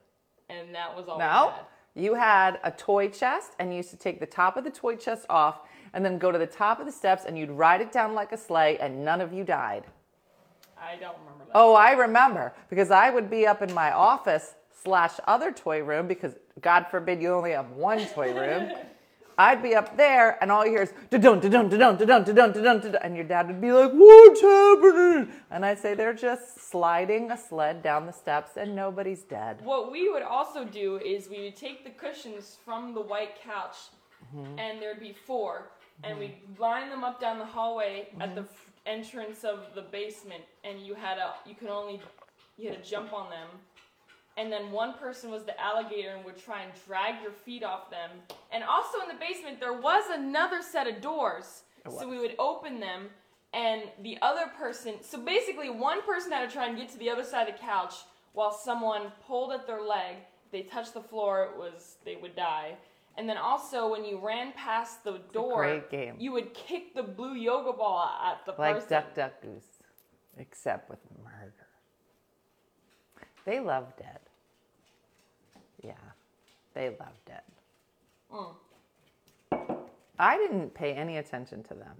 [0.50, 1.52] And that was all No,
[1.94, 4.96] you had a toy chest, and you used to take the top of the toy
[4.96, 5.60] chest off,
[5.92, 8.32] and then go to the top of the steps, and you'd ride it down like
[8.32, 9.84] a sleigh, and none of you died.
[10.78, 11.52] I don't remember that.
[11.54, 16.06] Oh, I remember because I would be up in my office slash other toy room
[16.06, 18.70] because God forbid you only have one toy room.
[19.40, 22.80] I'd be up there and all you hear is da-dun, da-dun, da-dun, da-dun, da-dun, da-dun,
[22.80, 25.32] da-dun, and your dad would be like, what's happening?
[25.50, 29.60] And I'd say they're just sliding a sled down the steps and nobody's dead.
[29.64, 33.76] What we would also do is we would take the cushions from the white couch,
[34.36, 34.58] Mm-hmm.
[34.58, 35.70] and there'd be four,
[36.04, 38.96] and we'd line them up down the hallway at the Mm-hmm.
[38.98, 41.96] entrance of the basement, and you had a you could only
[42.58, 43.48] you had to jump on them,
[44.36, 47.90] and then one person was the alligator and would try and drag your feet off
[47.90, 48.10] them.
[48.52, 52.34] And also in the basement there was another set of doors, oh, so we would
[52.38, 53.08] open them.
[53.52, 57.10] And the other person, so basically, one person had to try and get to the
[57.10, 57.94] other side of the couch
[58.32, 60.18] while someone pulled at their leg.
[60.46, 62.76] If they touched the floor, it was they would die.
[63.18, 66.14] And then also, when you ran past the door, great game.
[66.18, 68.88] you would kick the blue yoga ball at the Like person.
[68.88, 69.82] Duck Duck Goose,
[70.38, 71.59] except with murder.
[73.50, 74.22] They loved it.
[75.82, 75.94] Yeah,
[76.72, 77.42] they loved it.
[78.32, 79.76] Mm.
[80.20, 81.96] I didn't pay any attention to them.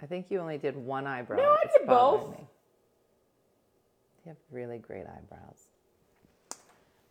[0.00, 1.38] I think you only did one eyebrow.
[1.38, 2.30] No, I did both.
[2.30, 2.46] me.
[4.24, 5.66] You have really great eyebrows.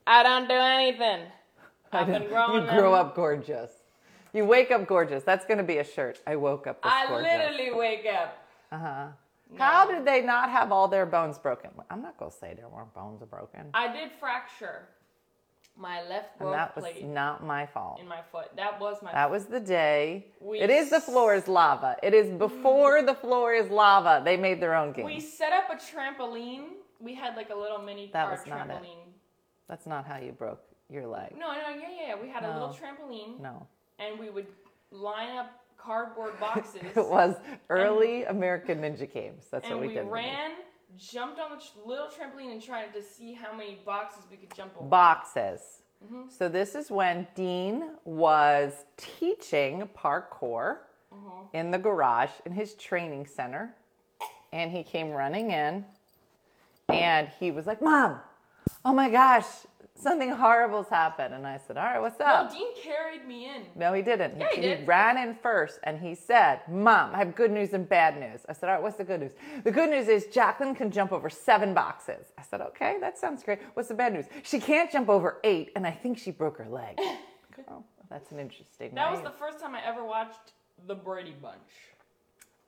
[0.08, 1.26] I don't do anything.
[1.92, 3.06] I've been growing you grow them.
[3.08, 3.72] up gorgeous.
[4.32, 5.24] You wake up gorgeous.
[5.24, 6.22] That's going to be a shirt.
[6.26, 7.30] I woke up this I gorgeous.
[7.34, 8.38] literally wake up.
[8.72, 9.08] Uh huh.
[9.58, 11.72] How did they not have all their bones broken?
[11.90, 13.68] I'm not going to say there weren't bones broken.
[13.74, 14.88] I did fracture
[15.76, 18.00] my left And growth that was plate not my fault.
[18.00, 18.56] in my foot.
[18.56, 19.12] That was my.
[19.12, 20.28] That was the day.
[20.40, 21.96] We it is the floor is lava.
[22.04, 24.22] It is before the floor is lava.
[24.24, 25.06] They made their own game.
[25.06, 26.66] we set up a trampoline.
[27.00, 28.74] We had like a little mini That car was not it.
[28.74, 29.08] trampoline.
[29.68, 31.34] That's not how you broke your leg.
[31.38, 32.08] No, no, yeah, yeah.
[32.10, 32.16] yeah.
[32.22, 32.74] We had a little No.
[32.76, 33.66] trampoline, No.
[33.98, 34.46] and we would
[34.92, 36.82] line up cardboard boxes.
[36.96, 37.36] It was
[37.70, 39.46] early American Ninja Games.
[39.52, 40.06] That's what we, we did.
[40.08, 40.52] ran,
[40.98, 44.74] jumped on the little trampoline, and tried to see how many boxes we could jump
[44.78, 44.88] over.
[44.88, 45.62] Boxes.
[46.06, 46.30] Mm-hmm.
[46.30, 50.78] So this is when Dean was teaching parkour
[51.14, 51.56] Mm-hmm.
[51.56, 53.76] in the garage in his training center.
[54.52, 55.86] and he came running in
[56.90, 58.18] and he was like, Mom,
[58.84, 59.46] oh my gosh,
[59.96, 61.34] something horrible's happened.
[61.34, 62.52] And I said, All right, what's up?
[62.52, 62.58] No.
[62.58, 63.64] Dean carried me in.
[63.76, 64.40] No, he didn't.
[64.40, 64.88] Yeah, he did.
[64.88, 68.42] ran in first and he said, Mom, I have good news and bad news.
[68.50, 69.32] I said, All right, what's the good news?
[69.64, 72.28] The good news is Jacqueline can jump over seven boxes.
[72.38, 73.60] I said, Okay, that sounds great.
[73.76, 74.26] What's the bad news?
[74.44, 76.98] She can't jump over eight, and I think she broke her leg.
[77.70, 80.54] oh, that's an interesting That was the first time I ever watched
[80.88, 81.58] The Brady Bunch.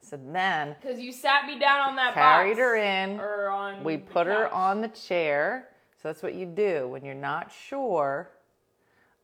[0.02, 2.60] So then Because you sat me down on that carried box.
[2.60, 3.20] her in.
[3.20, 4.52] Or on We put her couch.
[4.54, 5.70] on the chair.
[6.06, 8.30] So that's what you do when you're not sure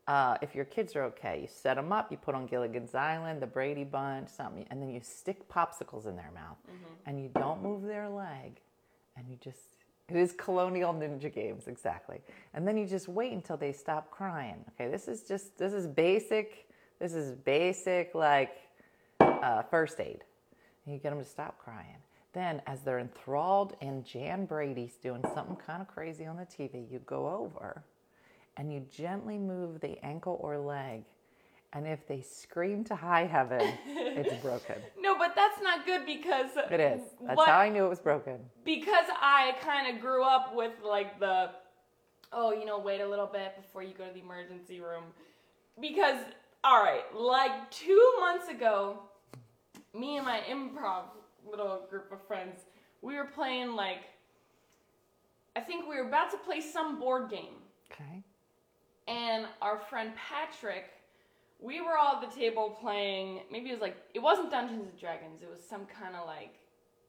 [0.07, 1.41] uh, if your kids are okay.
[1.43, 4.89] You set them up, you put on Gilligan's Island, the Brady Bunch, something, and then
[4.89, 6.57] you stick popsicles in their mouth.
[7.05, 8.59] And you don't move their leg.
[9.15, 9.59] And you just,
[10.09, 12.19] it is colonial ninja games, exactly.
[12.55, 14.65] And then you just wait until they stop crying.
[14.73, 16.67] Okay, this is just, this is basic,
[16.97, 18.57] this is basic, like,
[19.19, 20.23] uh, first aid.
[20.87, 21.97] And you get them to stop crying.
[22.33, 26.89] Then, as they're enthralled and Jan Brady's doing something kind of crazy on the TV,
[26.89, 27.83] you go over
[28.57, 31.03] and you gently move the ankle or leg.
[31.73, 34.75] And if they scream to high heaven, it's broken.
[34.99, 37.01] No, but that's not good because It is.
[37.25, 38.39] That's what, how I knew it was broken.
[38.65, 41.51] because I kind of grew up with like the
[42.33, 45.03] oh, you know, wait a little bit before you go to the emergency room.
[45.79, 46.17] Because
[46.63, 48.99] all right, like 2 months ago,
[49.97, 51.03] me and my improv
[51.49, 52.61] little group of friends,
[53.01, 54.03] we were playing like
[55.55, 57.55] I think we were about to play some board game.
[57.91, 58.23] Okay.
[59.07, 60.85] and our friend Patrick,
[61.59, 63.41] we were all at the table playing.
[63.51, 65.41] Maybe it was like it wasn't Dungeons and Dragons.
[65.41, 66.55] It was some kind of like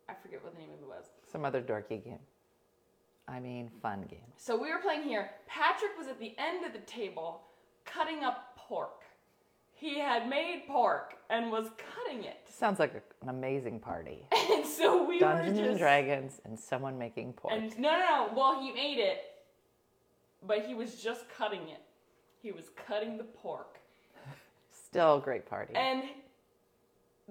[0.08, 1.04] I forget what the name of it was.
[1.30, 2.18] Some other dorky game.
[3.28, 4.32] I mean, fun game.
[4.36, 5.30] So we were playing here.
[5.46, 7.42] Patrick was at the end of the table
[7.84, 9.01] cutting up pork.
[9.82, 12.36] He had made pork and was cutting it.
[12.48, 14.28] Sounds like a- an amazing party.
[14.52, 17.52] And so we Dungeons were and Dragons and someone making pork.
[17.52, 18.28] and no, no, no.
[18.36, 19.18] Well, he ate it,
[20.46, 21.82] but he was just cutting it.
[22.40, 23.80] He was cutting the pork.
[24.70, 25.74] Still a great party.
[25.74, 26.04] and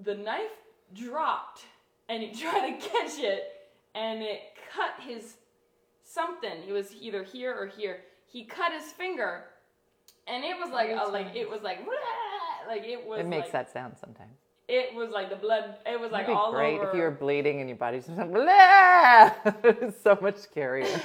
[0.03, 0.57] the knife
[0.93, 1.61] dropped
[2.09, 4.41] and he tried to catch it and it
[4.75, 5.35] cut his
[6.03, 9.45] something it was either here or here he cut his finger
[10.27, 11.79] and it was like oh, a, like it was like
[12.67, 14.33] Like it was it makes like, that sound sometimes.
[14.67, 17.01] it was like the blood it was like It'd be all great over if you
[17.01, 19.31] were bleeding and your body's just like, blah!
[19.63, 21.01] it's so much scarier.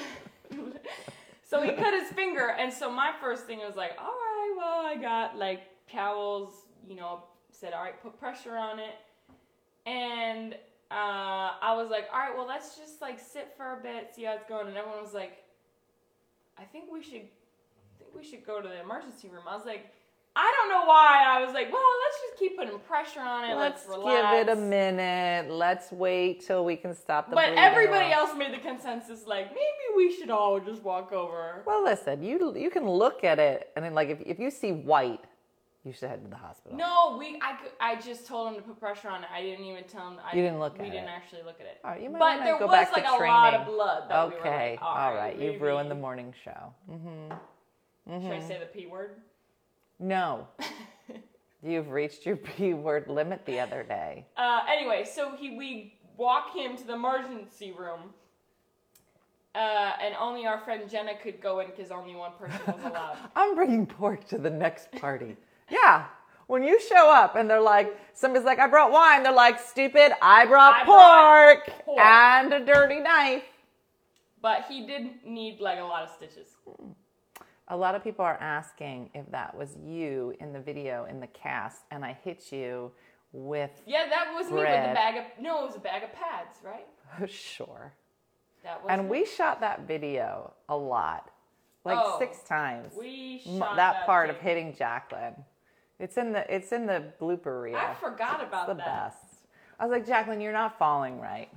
[1.48, 4.84] so he cut his finger and so my first thing was like all right well
[4.84, 8.96] i got like towels you know said all right put pressure on it
[9.86, 10.54] and
[10.90, 14.24] uh, i was like all right well let's just like sit for a bit see
[14.24, 15.44] how it's going and everyone was like
[16.58, 19.66] i think we should I think we should go to the emergency room i was
[19.66, 19.92] like
[20.36, 23.54] i don't know why i was like well let's just keep putting pressure on it
[23.56, 25.50] let's, Let's give it a minute.
[25.50, 28.28] Let's wait till we can stop the but everybody off.
[28.28, 32.54] else made the consensus like maybe we should all just walk over Well, listen, you
[32.56, 35.24] you can look at it and then like if, if you see white,
[35.84, 36.76] you should head to the hospital.
[36.76, 37.40] No, we.
[37.40, 39.28] I, I just told him to put pressure on it.
[39.32, 40.16] I didn't even tell him.
[40.26, 40.82] I, You didn't look at it.
[40.82, 41.12] We at didn't it.
[41.12, 41.78] actually look at it.
[41.84, 44.10] All right, you might but there go was back to like a lot of blood.
[44.10, 45.38] That okay, We were like, all right.
[45.38, 46.74] You've ruined the morning show.
[46.90, 48.20] Mm-hmm.
[48.22, 49.12] Should I say the p word?
[49.98, 50.46] No,
[51.62, 54.26] you've reached your P word limit the other day.
[54.36, 58.12] Uh, anyway, so he we walk him to the emergency room.
[59.54, 63.16] Uh, and only our friend Jenna could go in because only one person was allowed.
[63.34, 65.34] I'm bringing pork to the next party.
[65.70, 66.04] Yeah.
[66.46, 69.22] When you show up and they're like, somebody's like, I brought wine.
[69.22, 71.98] They're like, stupid, I brought I brought pork, pork.
[72.00, 73.42] and a dirty knife.
[74.42, 76.48] but he did need like a lot of stitches.
[77.68, 81.26] A lot of people are asking if that was you in the video in the
[81.28, 82.92] cast, and I hit you
[83.32, 84.90] with, Yeah, that was me with Bread.
[84.90, 85.24] the bag of.
[85.42, 86.86] No, it was a bag of pads, right?
[87.30, 87.92] sure.
[88.62, 88.90] That was.
[88.90, 89.10] And me.
[89.20, 91.30] we shot that video a lot,
[91.84, 92.92] like Oh, six times.
[92.96, 95.34] We shot that, that part of hitting Jacqueline.
[95.98, 97.76] It's in the it's in the blooper reel.
[97.76, 98.84] I forgot about the that.
[98.86, 99.18] best.
[99.80, 101.48] I was like, Jacqueline, you're not falling right.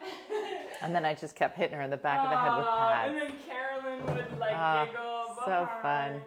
[0.82, 3.12] and then I just kept hitting her in the back of the head with pads.
[3.12, 5.31] And then Carolyn would like Ah, giggle.
[5.44, 6.22] So fun.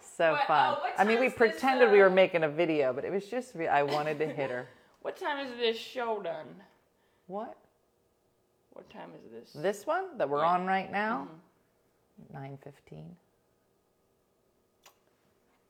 [0.00, 0.76] So What- fun.
[0.80, 3.54] oh, I mean, we pretended we were uh, making a video, but it was just
[3.54, 4.68] re- I wanted to hit her.
[5.02, 6.62] What time is this show done?
[7.26, 7.56] What?
[8.72, 9.52] What time is this?
[9.52, 10.54] This one that we're Yeah.
[10.54, 11.26] on right now?
[12.30, 12.32] Mhm.
[12.34, 13.16] Nine fifteen.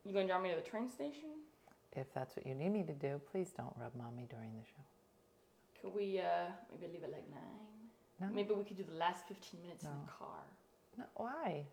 [0.05, 1.31] You gonna drive me to the train station?
[1.93, 4.83] If that's what you need me to do, please don't rub mommy during the show.
[5.81, 7.89] Could we uh maybe leave at like nine?
[8.21, 8.27] No.
[8.35, 10.43] Maybe we could do the last fifteen minutes in the car.
[10.99, 11.65] No, why?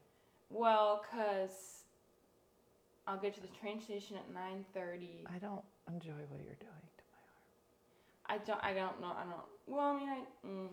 [0.50, 1.84] Well, cause
[3.08, 5.26] I'll get to the train station at nine thirty.
[5.34, 8.41] I don't enjoy what you're doing to my arm.
[8.41, 8.64] I don't.
[8.64, 9.08] I don't know.
[9.18, 9.41] I don't.
[9.68, 10.47] Well, I mean, I.
[10.47, 10.68] Mm.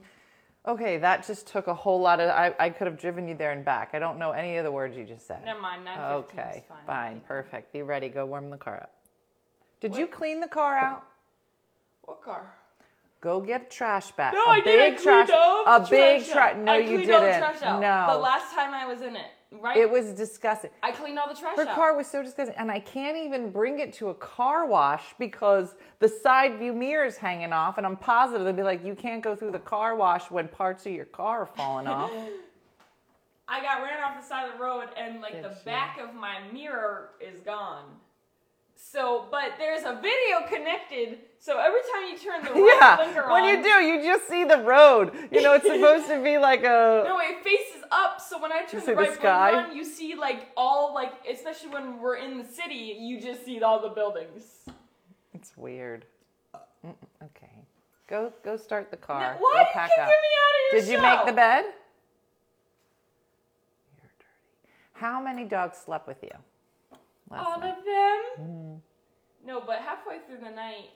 [0.69, 2.31] Okay, that just took a whole lot of.
[2.31, 3.91] I, I could have driven you there and back.
[3.93, 5.45] I don't know any of the words you just said.
[5.45, 5.85] Never mind.
[5.85, 7.73] Nine Okay, fine, perfect.
[7.73, 8.09] Be ready.
[8.09, 8.93] Go warm the car up.
[9.81, 11.05] Did you clean the car out?
[12.03, 12.53] What car?
[13.21, 14.35] Go get trash bag.
[14.35, 15.03] No, a I big didn't.
[15.03, 15.29] trash.
[15.29, 16.57] a the big trash trash.
[16.59, 17.41] No, I you cleaned all the didn't.
[17.41, 17.81] trash out.
[17.81, 19.27] No, The last time I was in it,
[19.61, 19.77] right?
[19.77, 20.71] it was disgusting.
[20.83, 21.75] I cleaned all the trash Her out.
[21.75, 25.75] car was so disgusting, and I can't even bring it to a car wash because
[25.99, 29.23] the side view mirror is hanging off, and I'm positive they'll be like, "You can't
[29.23, 32.11] go through the car wash when parts of your car are falling off."
[33.49, 35.55] I got ran off the side of the road, and like Did the you?
[35.65, 37.85] back of my mirror is gone.
[38.75, 41.19] So, but there's a video connected.
[41.39, 44.45] So every time you turn the right yeah, blinker when you do, you just see
[44.45, 45.13] the road.
[45.31, 47.05] You know, it's supposed to be like a.
[47.07, 48.21] No, it faces up.
[48.21, 49.53] So when I turn see the right sky?
[49.53, 53.61] on, you see like all like, especially when we're in the city, you just see
[53.63, 54.43] all the buildings.
[55.35, 56.05] It's weird.
[56.85, 57.51] Mm, Okay,
[58.09, 59.37] go go start the car.
[59.39, 61.65] Why are you kicking me out of your Did you make the bed?
[63.97, 64.73] You're dirty.
[64.95, 66.31] How many dogs slept with you?
[67.31, 67.71] All night?
[67.79, 68.23] of them?
[68.41, 68.75] Mm-hmm.
[69.47, 70.91] No, but halfway through the night.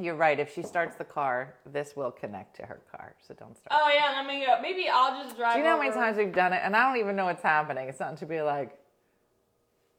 [0.00, 0.38] You're right.
[0.38, 3.14] If she starts the car, this will connect to her car.
[3.26, 3.80] So don't start.
[3.82, 4.60] Oh yeah, let me go.
[4.62, 5.54] Maybe I'll just drive.
[5.54, 5.98] Do you know how many over.
[5.98, 6.60] times we've done it?
[6.64, 7.88] And I don't even know what's happening.
[7.88, 8.78] It's not to be like,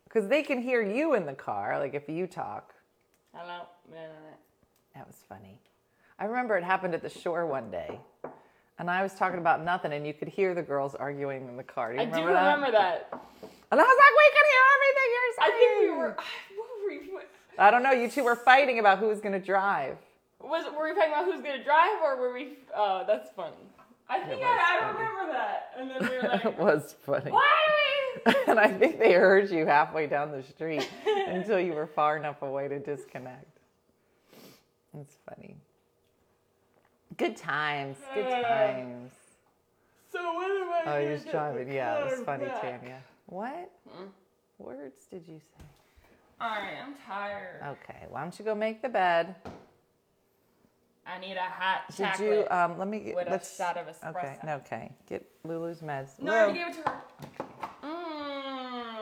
[0.06, 2.74] because they can hear you in the car, like if you talk.
[3.36, 3.64] Hello.
[4.96, 5.60] That was funny.
[6.18, 8.00] I remember it happened at the shore one day.
[8.80, 11.64] And I was talking about nothing, and you could hear the girls arguing in the
[11.64, 11.92] car.
[11.92, 12.56] Do you I remember do that?
[12.56, 13.10] remember that.
[13.12, 15.60] And I was like, we can hear everything you're I saying.
[15.60, 16.16] think we were.
[16.56, 17.14] What were we?
[17.14, 17.28] what-
[17.60, 17.92] I don't know.
[17.92, 19.98] You two were fighting about who was going to drive.
[20.42, 22.58] Was were we talking about who's gonna drive, or were we?
[22.74, 23.52] Oh, that's funny.
[24.08, 25.74] I think I, I remember that.
[25.78, 27.32] And then we were like, it was funny.
[27.32, 30.90] "Why are we?" and I think they heard you halfway down the street
[31.28, 33.46] until you were far enough away to disconnect.
[34.98, 35.58] It's funny.
[37.18, 37.98] Good times.
[38.14, 39.12] Good Uh, times.
[40.12, 40.84] So when am I?
[41.06, 41.72] Oh, was driving.
[41.72, 42.62] Yeah, it was funny, back?
[42.82, 43.02] Tanya.
[43.26, 44.06] What Hmm?
[44.58, 45.66] words did you say?
[46.42, 47.62] All right, I'm tired.
[47.68, 49.36] Okay, why don't you go make the bed?
[51.06, 52.48] I need a hot Did chocolate you?
[52.50, 53.16] Um, let me get.
[53.16, 54.16] with a let's, shot of espresso.
[54.16, 54.92] Okay, no, okay.
[55.08, 56.12] Get Lulu's meds.
[56.22, 57.02] No, I already gave it to her.
[57.84, 58.96] Mm.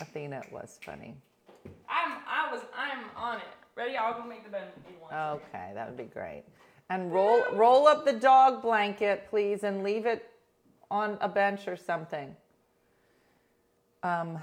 [0.00, 1.14] Athena it was funny.
[1.88, 2.18] I'm.
[2.26, 2.62] I was.
[2.76, 3.44] I'm on it.
[3.76, 3.96] Ready?
[3.96, 4.72] I'll go make the bed.
[4.88, 5.40] in one second.
[5.54, 6.44] Okay, that would be great.
[6.90, 10.30] And roll roll up the dog blanket, please, and leave it
[10.90, 12.34] on a bench or something.
[14.02, 14.38] Um,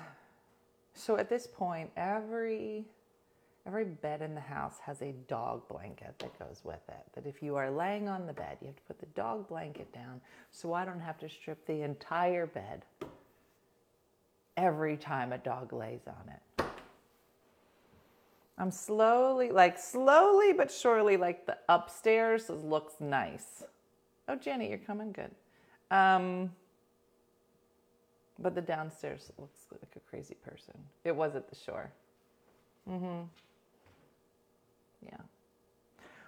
[0.94, 2.86] so at this point, every
[3.68, 7.06] every bed in the house has a dog blanket that goes with it.
[7.14, 9.94] That if you are laying on the bed, you have to put the dog blanket
[9.94, 10.20] down,
[10.50, 12.84] so I don't have to strip the entire bed
[14.58, 16.66] every time a dog lays on it.
[18.58, 23.64] I'm slowly, like slowly but surely, like the upstairs looks nice.
[24.28, 25.32] Oh, Jenny, you're coming good.
[25.90, 26.52] Um,
[28.42, 30.74] but the downstairs looks like a crazy person.
[31.04, 31.92] It was at the shore.
[32.90, 33.24] Mm-hmm.
[35.06, 35.18] Yeah.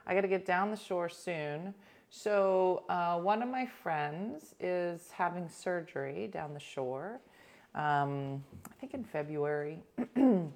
[0.06, 1.74] I got to get down the shore soon.
[2.10, 7.20] So uh, one of my friends is having surgery down the shore.
[7.74, 9.80] Um, I think in February.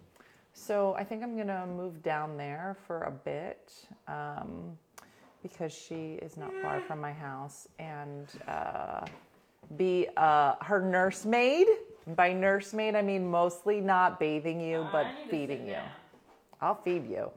[0.58, 3.72] So I think I'm gonna move down there for a bit
[4.08, 4.76] um,
[5.44, 9.06] because she is not far from my house and uh,
[9.76, 11.68] be uh, her nursemaid.
[12.16, 15.74] By nursemaid, I mean mostly not bathing you, I but feeding you.
[15.74, 15.90] down.
[16.62, 17.30] I'll feed you,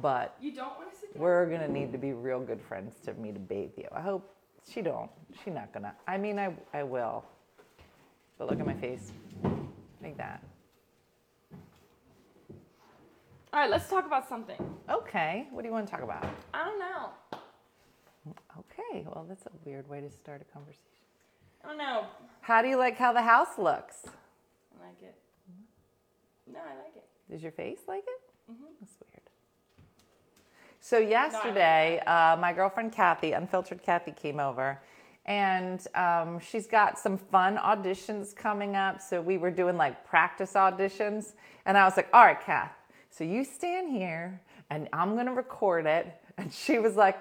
[0.00, 1.22] but You don't want to sit down?
[1.22, 3.86] we're gonna need to be real good friends to me to bathe you.
[3.94, 4.34] I hope
[4.68, 5.10] she don't.
[5.44, 5.94] She not gonna.
[6.06, 7.22] I mean, I I will.
[8.38, 9.12] But look at my face,
[10.02, 10.42] like that.
[13.52, 14.56] All right, let's talk about something.
[14.88, 16.24] Okay, what do you want to talk about?
[16.54, 17.10] I don't know.
[18.78, 20.84] Okay, well, that's a weird way to start a conversation.
[21.64, 22.04] I don't know.
[22.40, 23.96] How do you like how the house looks?
[24.06, 25.14] I like it.
[26.52, 27.04] No, I like it.
[27.30, 28.52] Does your face like it?
[28.52, 28.64] Mm-hmm.
[28.80, 29.22] That's weird.
[30.80, 34.80] So yesterday, uh, my girlfriend Kathy, Unfiltered Kathy, came over,
[35.26, 39.02] and um, she's got some fun auditions coming up.
[39.02, 41.34] So we were doing like practice auditions,
[41.66, 42.72] and I was like, "All right, Kath,
[43.10, 46.06] so you stand here, and I'm gonna record it."
[46.38, 47.18] And she was like,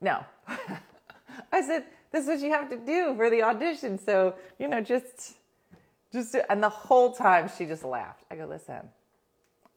[0.00, 0.24] "No."
[1.52, 3.98] I said, "This is what you have to do for the audition.
[3.98, 5.34] So you know, just."
[6.10, 8.24] Just and the whole time she just laughed.
[8.30, 8.88] I go, listen,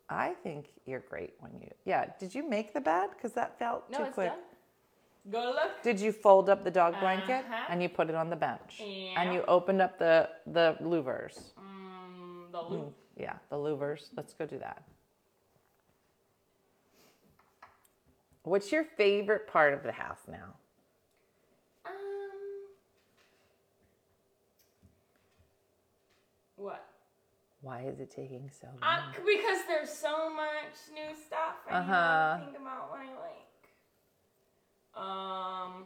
[0.10, 1.70] I think you're great when you.
[1.84, 3.10] Yeah, did you make the bed?
[3.14, 4.30] Because that felt No, too it's quick.
[4.30, 4.40] done.
[5.30, 5.84] Go look.
[5.84, 7.66] Did you fold up the dog blanket Uh-huh.
[7.68, 8.80] and you put it on the bench?
[8.80, 9.22] Yeah.
[9.22, 11.52] And you opened up the the louvers.
[11.60, 12.94] Mm, the loop.
[13.18, 14.08] Yeah, the louvers.
[14.16, 14.84] Let's go do that.
[18.44, 20.56] What's your favorite part of the house now?
[21.86, 21.92] Um.
[26.56, 26.86] What?
[27.62, 28.82] Why is it taking so long?
[28.82, 31.56] Uh, because there's so much new stuff.
[31.70, 32.38] I Uh-huh.
[32.40, 33.48] to think about what I like.
[34.96, 35.86] Um.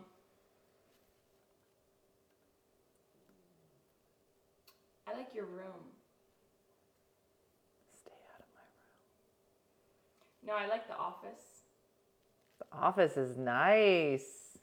[5.07, 5.91] I like your room.
[7.93, 8.61] Stay out of my
[10.41, 10.47] room.
[10.47, 11.63] No, I like the office.
[12.59, 14.57] The office is nice.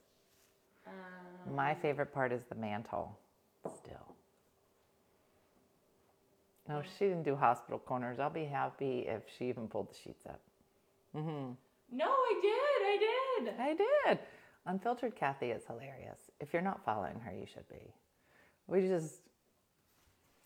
[0.87, 3.19] Um, My favorite part is the mantle.
[3.77, 4.12] Still.
[6.69, 8.21] No, she didn't do hospital corners.
[8.21, 10.41] I'll be happy if she even pulled the sheets up.
[11.17, 11.53] Mm-hmm.
[11.93, 12.87] No, I did.
[12.87, 12.99] I
[13.45, 13.61] did.
[13.61, 14.19] I did.
[14.67, 16.19] Unfiltered Kathy is hilarious.
[16.41, 17.93] If you're not following her, you should be.
[18.69, 19.17] We just,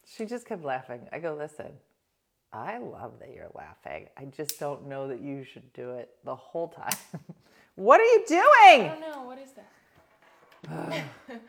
[0.07, 1.03] she just kept laughing.
[1.13, 1.73] I go, listen,
[2.53, 4.09] I love that you're laughing.
[4.17, 6.99] I just don't know that you should do it the whole time.
[7.77, 8.43] what are you doing?
[8.65, 9.23] I don't know.
[9.25, 9.71] What is that?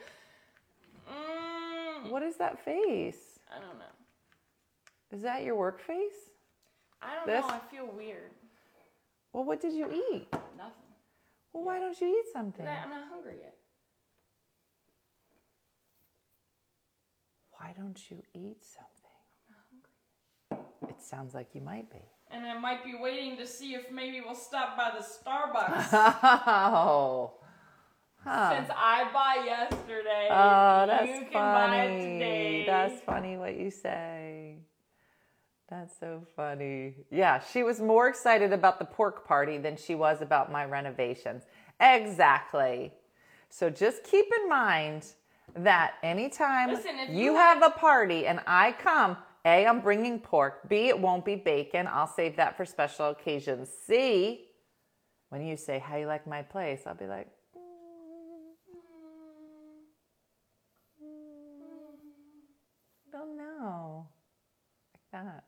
[1.09, 3.39] mm, What is that face?
[3.49, 3.96] I don't know.
[5.11, 6.31] Is that your work face?
[7.01, 7.45] I don't This?
[7.45, 7.53] know.
[7.53, 8.31] I feel weird.
[9.33, 10.27] Well, what did you eat?
[10.57, 10.73] Nothing.
[11.53, 12.65] Well, why don't you eat something?
[12.67, 13.55] I- I'm not hungry yet.
[17.51, 18.93] Why don't you eat something?
[19.49, 20.95] I'm not hungry.
[20.95, 22.01] It sounds like you might be.
[22.29, 25.93] And I might be waiting to see if maybe we'll stop by the Starbucks.
[26.23, 27.33] Oh.
[28.23, 28.55] Huh.
[28.57, 32.01] Since I bought yesterday, Oh, that's you can buy it funny.
[32.19, 32.63] today.
[32.67, 34.56] That's funny what you say.
[35.69, 36.95] That's so funny.
[37.11, 41.43] Yeah, she was more excited about the pork party than she was about my renovations.
[41.81, 42.93] Exactly.
[43.49, 45.05] So just keep in mind
[45.55, 50.67] that anytime Listen, you you have a party and I come, A, I'm bringing pork.
[50.69, 51.87] B, it won't be bacon.
[51.87, 53.69] I'll save that for special occasions.
[53.69, 54.45] C,
[55.29, 56.83] when you say, How you like my place?
[56.85, 57.27] I'll be like,
[63.11, 64.07] don't know.
[64.93, 65.43] Like that.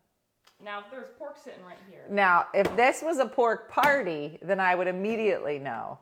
[0.63, 4.59] Now, if there's pork sitting right here, Now, if this was a pork party, then
[4.59, 5.97] I would immediately know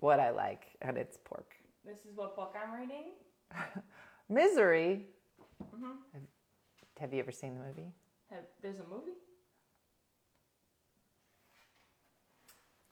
[0.00, 1.54] what I like, and it's pork.
[1.84, 3.06] this is what book I'm reading.
[4.28, 5.06] Misery.
[5.74, 5.86] Mm-hmm.
[6.12, 6.22] Have,
[7.00, 7.90] have you ever seen the movie?
[8.30, 9.16] Have, there's a movie.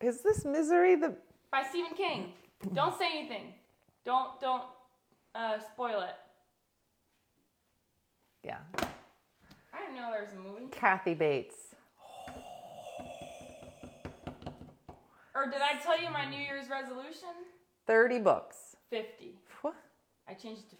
[0.01, 1.15] Is this Misery the?
[1.51, 2.33] by Stephen King.
[2.75, 3.55] Don't say anything.
[4.05, 4.65] Don't don't
[5.35, 6.15] uh, spoil it.
[8.43, 8.59] Yeah,
[9.87, 10.67] didn't know there was a movie.
[10.71, 11.57] Kathy Bates.
[15.35, 17.29] Or did I tell you my New Year's resolution?
[17.87, 18.77] Thirty books.
[18.91, 19.35] Fifty.
[19.61, 19.73] Phew.
[20.29, 20.77] I changed it to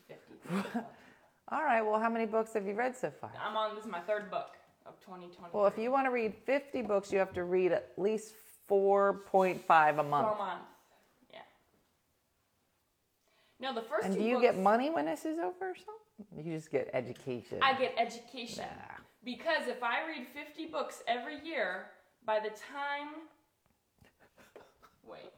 [0.65, 0.79] fifty.
[1.53, 1.83] All right.
[1.83, 3.31] Well, how many books have you read so far?
[3.47, 3.75] I'm on.
[3.77, 5.51] This is my third book of 2020.
[5.53, 8.35] Well, if you want to read fifty books, you have to read at least
[8.67, 10.27] four point five a month.
[10.29, 10.65] four months.
[11.31, 11.39] Yeah.
[13.61, 15.95] No, the first And do you books, get money when this is over or something?
[16.37, 17.59] You just get education.
[17.63, 18.95] I get education Nah.
[19.25, 21.87] because if I read 50 books every year,
[22.25, 23.29] by the time
[25.05, 25.33] wait,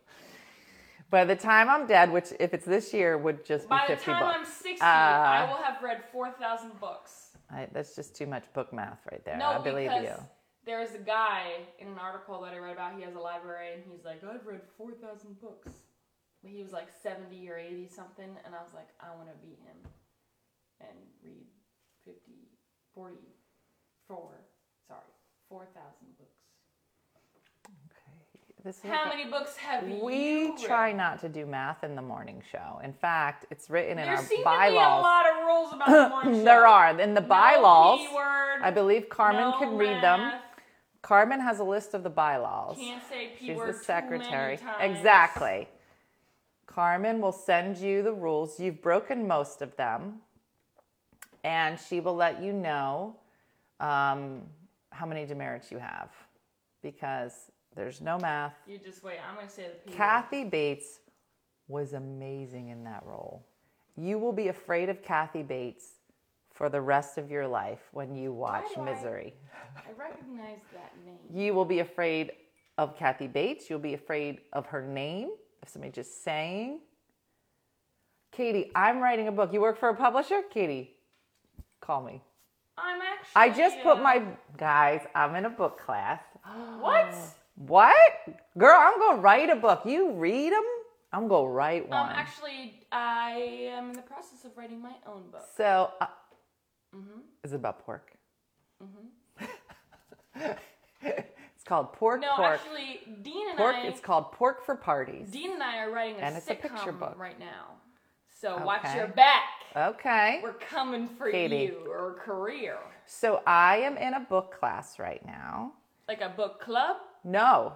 [1.11, 3.97] By the time I'm dead, which if it's this year would just be by the
[3.97, 4.39] time bucks.
[4.39, 7.37] I'm 60, Uh, I will have read 4,000 books.
[7.51, 9.39] I, that's just too much book math right there.
[9.39, 10.25] No, I believe because you.
[10.67, 12.95] there's a guy in an article that I read about.
[12.95, 15.71] He has a library, and he's like, I've read four thousand books.
[16.43, 19.37] But he was like seventy or eighty something, and I was like, I want to
[19.41, 19.77] beat him
[20.81, 21.47] and read
[22.05, 22.21] 50,
[22.95, 24.31] 44,
[24.87, 25.01] sorry,
[25.49, 26.31] four thousand books.
[27.67, 28.63] Okay.
[28.65, 30.55] This is How like a- many books have we you read?
[30.59, 32.81] We try not to do math in the morning show.
[32.83, 35.03] In fact, it's written in There our seem to be a bylaws.
[35.03, 36.45] lot of rules about the morning show.
[36.45, 38.01] there are in the No bylaws.
[38.01, 40.21] P-word, I believe Carmen no can read them.
[40.21, 40.43] math,
[41.03, 42.77] Carmen has a list of the bylaws.
[42.77, 44.57] Can't say P She's word the secretary.
[44.57, 44.97] Too many times.
[44.99, 45.69] Exactly.
[46.67, 48.59] Carmen will send you the rules.
[48.61, 50.21] You've broken most of them.
[51.49, 53.17] And she will let you know
[53.81, 54.43] um,
[54.91, 56.11] how many demerits you have
[56.83, 57.33] because
[57.75, 58.53] there's no math.
[58.67, 59.17] You just wait.
[59.27, 59.97] I'm gonna say the P.
[59.97, 61.01] Kathy Bates
[61.67, 63.47] was amazing in that role.
[63.97, 65.87] You will be afraid of Kathy Bates
[66.53, 69.35] for the rest of your life when you watch do I- Misery.
[69.75, 71.17] I recognize that name.
[71.33, 72.33] You will be afraid
[72.77, 73.71] of Kathy Bates.
[73.71, 75.31] You'll be afraid of her name,
[75.63, 76.81] of somebody just saying.
[78.33, 79.51] Katie, I'm writing a book.
[79.55, 80.43] You work for a publisher?
[80.51, 80.98] Katie,
[81.81, 82.23] call me.
[82.77, 83.33] I'm actually.
[83.35, 84.23] I just put uh, my,
[84.57, 86.21] guys, I'm in a book class.
[86.81, 87.15] What?
[87.57, 87.97] What?
[88.57, 89.83] Girl, I'm going to write a book.
[89.85, 90.63] You read them?
[91.13, 91.99] I'm going to write one.
[91.99, 95.45] Um, actually, I am in the process of writing my own book.
[95.57, 96.07] so, uh,
[96.97, 97.21] Mm-hmm.
[97.45, 98.13] is it about pork?
[98.83, 99.49] Mm-hmm.
[101.05, 102.61] it's called Pork No, Pork.
[102.61, 103.75] actually, Dean and pork.
[103.77, 103.87] I.
[103.89, 105.29] It's called Pork for Parties.
[105.31, 107.15] Dean and I are writing a And it's a picture book.
[107.19, 107.78] right now.
[108.41, 109.43] So watch your back.
[109.77, 110.39] Okay.
[110.45, 111.73] We're coming for Katie.
[111.73, 112.79] you or career.
[113.05, 115.73] So I am in a book class right now.
[116.07, 116.99] Like a book club.
[117.25, 117.73] No,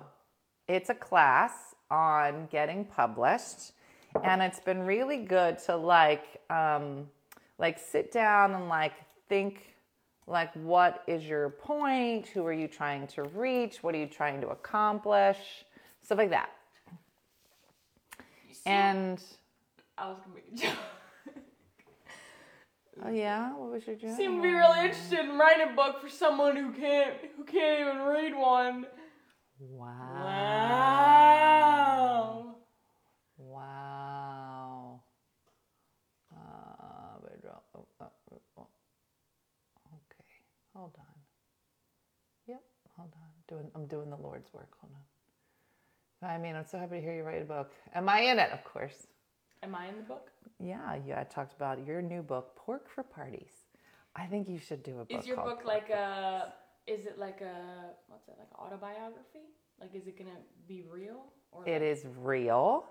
[0.69, 3.73] it's a class on getting published,
[4.23, 7.09] and it's been really good to like, um,
[7.59, 8.93] like sit down and like
[9.29, 9.75] think,
[10.29, 12.29] like, what is your point?
[12.29, 13.83] Who are you trying to reach?
[13.83, 15.39] What are you trying to accomplish?
[16.03, 16.51] Stuff like that.
[18.65, 19.21] And
[20.03, 20.76] I was gonna make a joke.
[23.05, 24.16] oh yeah, what was your joke?
[24.16, 27.82] Seem to be really interested in writing a book for someone who can't who can't
[27.82, 28.86] even read one.
[29.61, 29.86] Wow.
[33.38, 33.38] Wow.
[33.38, 35.03] Wow.
[36.34, 37.18] Uh,
[37.76, 38.07] oh, uh,
[38.59, 38.66] oh.
[39.86, 40.26] okay,
[40.74, 41.05] hold on.
[42.48, 42.64] Yep,
[42.96, 43.30] hold on.
[43.46, 44.70] Doing, I'm doing the Lord's work.
[44.80, 45.03] Hold on.
[46.28, 47.70] I mean, I'm so happy to hear you write a book.
[47.94, 48.50] Am I in it?
[48.50, 49.07] Of course.
[49.63, 50.31] Am I in the book?
[50.59, 53.67] Yeah, you I talked about your new book, Pork for Parties.
[54.17, 55.21] I think you should do a book.
[55.21, 56.53] Is your book Pork like a?
[56.87, 57.91] Is it like a?
[58.09, 58.49] What's it like?
[58.59, 59.47] Autobiography?
[59.81, 60.31] Like, is it gonna
[60.67, 61.25] be real?
[61.53, 62.87] Or It is real,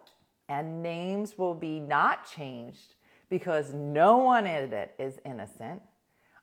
[0.49, 2.95] and names will be not changed
[3.29, 5.81] because no one in it is innocent.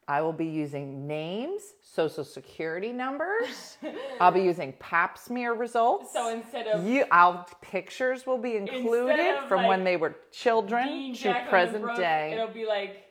[0.09, 3.77] I will be using names, social security numbers.
[4.21, 6.15] I'll be using pap smear results.
[6.15, 11.45] So instead of you, I'll pictures will be included from when they were children to
[11.51, 12.33] present Brooke, day.
[12.33, 13.05] it'll be like.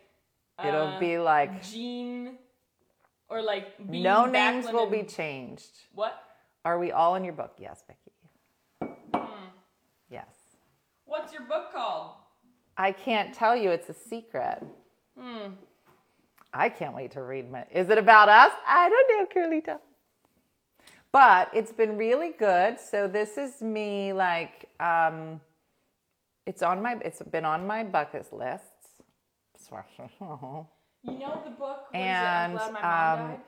[0.67, 2.39] It'll uh, be like Jean,
[3.29, 5.69] or like Bean no names will be changed.
[5.93, 6.19] What?
[6.65, 7.53] Are we all in your book?
[7.59, 8.95] Yes, Vicky.
[9.13, 9.49] Hmm.
[10.09, 10.33] Yes.
[11.05, 12.13] What's your book called?
[12.75, 13.69] I can't tell you.
[13.69, 14.63] It's a secret.
[15.15, 15.49] Hmm.
[16.57, 17.65] I can't wait to read my.
[17.71, 18.51] Is it about us?
[18.67, 19.79] I don't know, Carlita.
[21.11, 22.79] But it's been really good.
[22.79, 25.39] So this is me like um
[26.47, 28.67] it's on my it's been on my bucket lists.
[30.21, 30.67] oh
[31.03, 31.85] You know the book.
[31.93, 32.59] Is And, it?
[32.61, 33.39] I'm glad my mom um, died.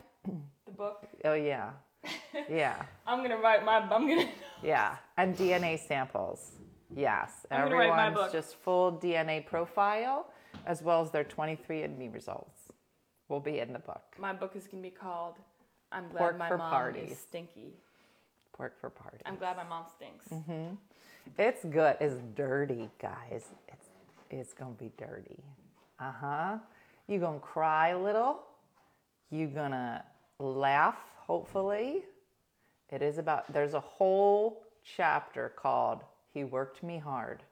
[0.68, 1.07] The book.
[1.26, 1.72] Oh yeah.
[2.49, 2.82] Yeah.
[3.07, 3.78] I'm gonna write my.
[3.80, 4.30] I'm gonna.
[4.64, 4.97] Yeah.
[5.18, 6.51] And DNA samples.
[6.95, 7.45] Yes.
[7.51, 8.34] I'm gonna write my Everyone's book.
[8.34, 10.28] just full DNA profile
[10.66, 12.59] as well as their 23andMe results
[13.30, 14.02] will be in the book.
[14.20, 15.36] My book is gonna be called.
[15.92, 17.12] I'm glad Pork my for mom parties.
[17.12, 17.74] is stinky.
[18.54, 19.20] Pork for party.
[19.26, 20.26] I'm glad my mom stinks.
[20.28, 20.76] Mm-hmm.
[21.38, 21.96] It's good.
[22.02, 23.46] It's dirty, guys.
[23.68, 23.90] It's
[24.30, 25.42] it's gonna be dirty.
[26.00, 26.58] Uh huh.
[27.08, 28.42] You're gonna cry a little.
[29.32, 30.04] You're gonna
[30.40, 30.98] laugh.
[31.18, 32.04] Hopefully,
[32.92, 33.52] it is about.
[33.54, 36.04] There's a whole chapter called
[36.34, 37.44] "He Worked Me Hard."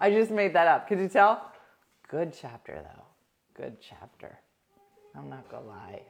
[0.00, 0.88] I just made that up.
[0.88, 1.52] Could you tell?
[2.08, 3.04] Good chapter though.
[3.54, 4.38] Good chapter.
[5.16, 6.02] I'm not gonna lie.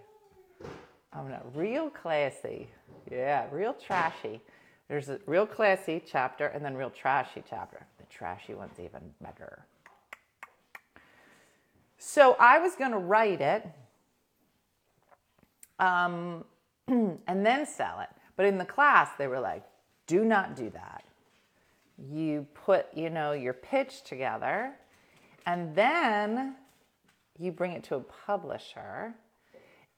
[1.12, 2.68] I'm not real classy.
[3.10, 4.40] Yeah, real trashy.
[4.88, 7.86] There's a real classy chapter and then real trashy chapter.
[7.98, 9.64] The trashy one's even better.
[11.98, 13.66] So I was to write it
[15.78, 16.44] um,
[16.88, 18.08] and then sell it.
[18.36, 19.64] But in the class, they were like,
[20.06, 21.04] do not do that.
[21.98, 24.74] You put, you know, your pitch together
[25.46, 26.56] and then
[27.38, 29.14] you bring it to a publisher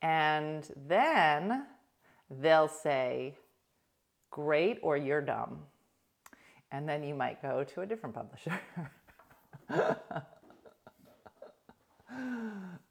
[0.02, 1.66] and then
[2.30, 3.34] they'll say,
[4.30, 5.58] great, or you're dumb.
[6.70, 8.52] And then you might go to a different publisher.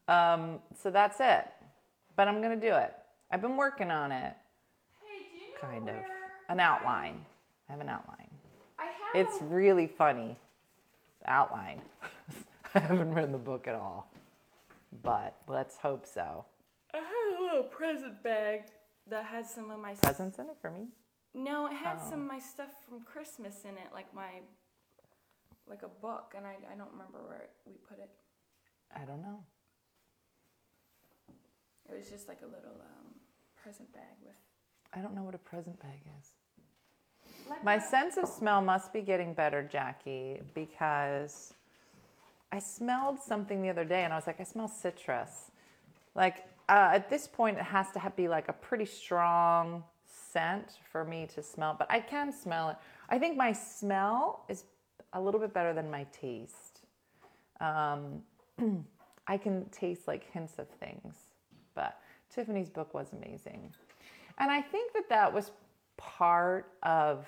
[0.07, 1.45] um, so that's it.
[2.15, 2.93] But I'm going to do it.
[3.31, 4.35] I've been working on it,
[5.05, 5.95] Hey, do you know kind of.
[6.49, 7.23] An outline.
[7.69, 8.26] I have an outline.
[9.13, 10.37] It's really funny.
[11.25, 11.81] Outline.
[12.75, 14.11] I haven't read the book at all.
[15.03, 16.45] But let's hope so.
[16.93, 18.63] I had a little present bag
[19.09, 20.87] that had some of my Presents in it for me?
[21.33, 22.09] No, it had Oh.
[22.09, 24.41] some of my stuff from Christmas in it, like my
[25.69, 28.09] like a book, and I, I don't remember where we put it.
[28.95, 29.43] I don't know.
[31.89, 33.13] It was just like a little um,
[33.61, 34.35] present bag with.
[34.93, 36.29] I don't know what a present bag is.
[37.63, 41.53] My sense of smell must be getting better, Jackie, because
[42.51, 45.51] I smelled something the other day and I was like, I smell citrus.
[46.15, 50.79] Like uh, at this point, it has to have, be like a pretty strong scent
[50.91, 52.77] for me to smell, but I can smell it.
[53.09, 54.65] I think my smell is
[55.13, 56.81] a little bit better than my taste.
[57.61, 58.21] Um,
[59.27, 61.15] I can taste like hints of things,
[61.75, 61.99] but
[62.33, 63.73] Tiffany's book was amazing.
[64.39, 65.51] And I think that that was
[65.97, 67.27] part of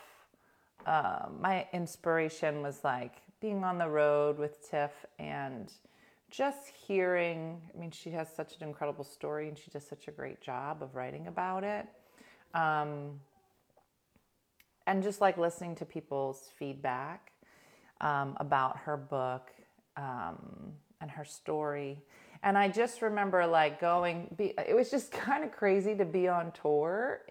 [0.86, 5.72] uh, my inspiration was like being on the road with Tiff and
[6.30, 10.12] just hearing, I mean, she has such an incredible story and she does such a
[10.12, 11.88] great job of writing about it.
[12.54, 13.20] Um,
[14.88, 17.32] and just like listening to people's feedback
[18.02, 19.52] um, about her book
[19.98, 22.02] um, and her story.
[22.42, 26.28] And I just remember like going, be, it was just kind of crazy to be
[26.28, 27.22] on tour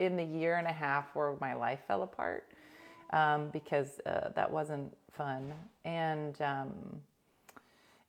[0.00, 2.48] in the year and a half where my life fell apart
[3.12, 5.52] um, because uh, that wasn't fun.
[5.84, 6.72] And, um,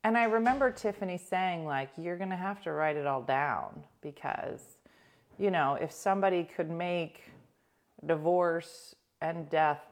[0.04, 4.78] and I remember Tiffany saying, like, you're to have to write it all down because,
[5.38, 7.24] you know, if somebody could make
[8.06, 9.84] divorce and death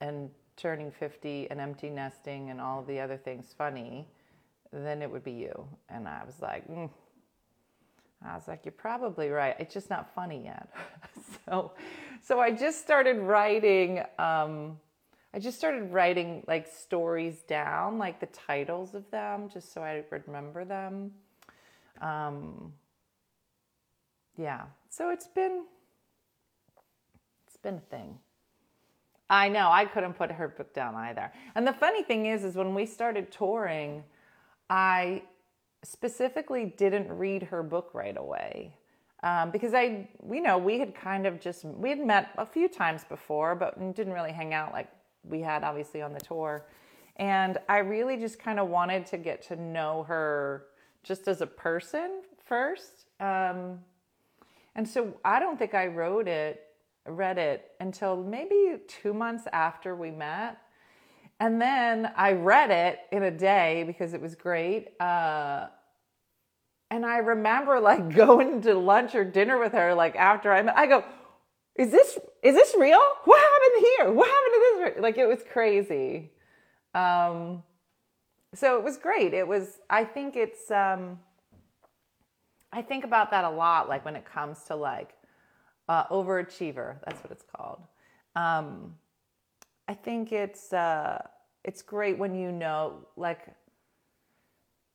[0.00, 4.06] and turning 50 and empty nesting and all the other things funny,
[4.72, 5.66] then it would be you.
[5.88, 6.90] And I was like, mm.
[8.24, 9.54] I was like, you're probably right.
[9.58, 10.68] It's just not funny yet.
[11.46, 11.72] so,
[12.22, 14.02] so I just started writing.
[14.18, 14.78] Um,
[15.34, 20.04] I just started writing like stories down, like the titles of them, just so I
[20.10, 21.10] remember them.
[22.00, 22.72] Um,
[24.36, 24.62] yeah.
[24.88, 25.64] So it's been
[27.46, 28.18] it's been a thing.
[29.28, 31.32] I know I couldn't put her book down either.
[31.54, 34.04] And the funny thing is, is when we started touring,
[34.68, 35.22] I
[35.84, 38.76] specifically didn't read her book right away.
[39.22, 42.68] Um, because I, you know, we had kind of just, we had met a few
[42.68, 44.88] times before, but didn't really hang out like
[45.22, 46.66] we had obviously on the tour.
[47.16, 50.66] And I really just kind of wanted to get to know her
[51.02, 53.06] just as a person first.
[53.20, 53.78] Um,
[54.74, 56.66] and so I don't think I wrote it,
[57.06, 60.58] read it until maybe two months after we met.
[61.40, 64.88] And then I read it in a day because it was great.
[65.00, 65.66] Uh,
[66.90, 70.76] and I remember like going to lunch or dinner with her, like after I met,
[70.76, 71.04] I go,
[71.76, 73.00] is this, is this real?
[73.24, 74.12] What happened here?
[74.12, 75.02] What happened to this?
[75.02, 76.30] Like it was crazy.
[76.94, 77.64] Um,
[78.54, 79.34] so it was great.
[79.34, 81.18] It was, I think it's, um,
[82.72, 85.14] I think about that a lot, like when it comes to like
[85.88, 87.80] uh, overachiever, that's what it's called.
[88.36, 88.94] Um,
[89.88, 91.22] I think it's, uh,
[91.64, 93.46] it's great when you know, like,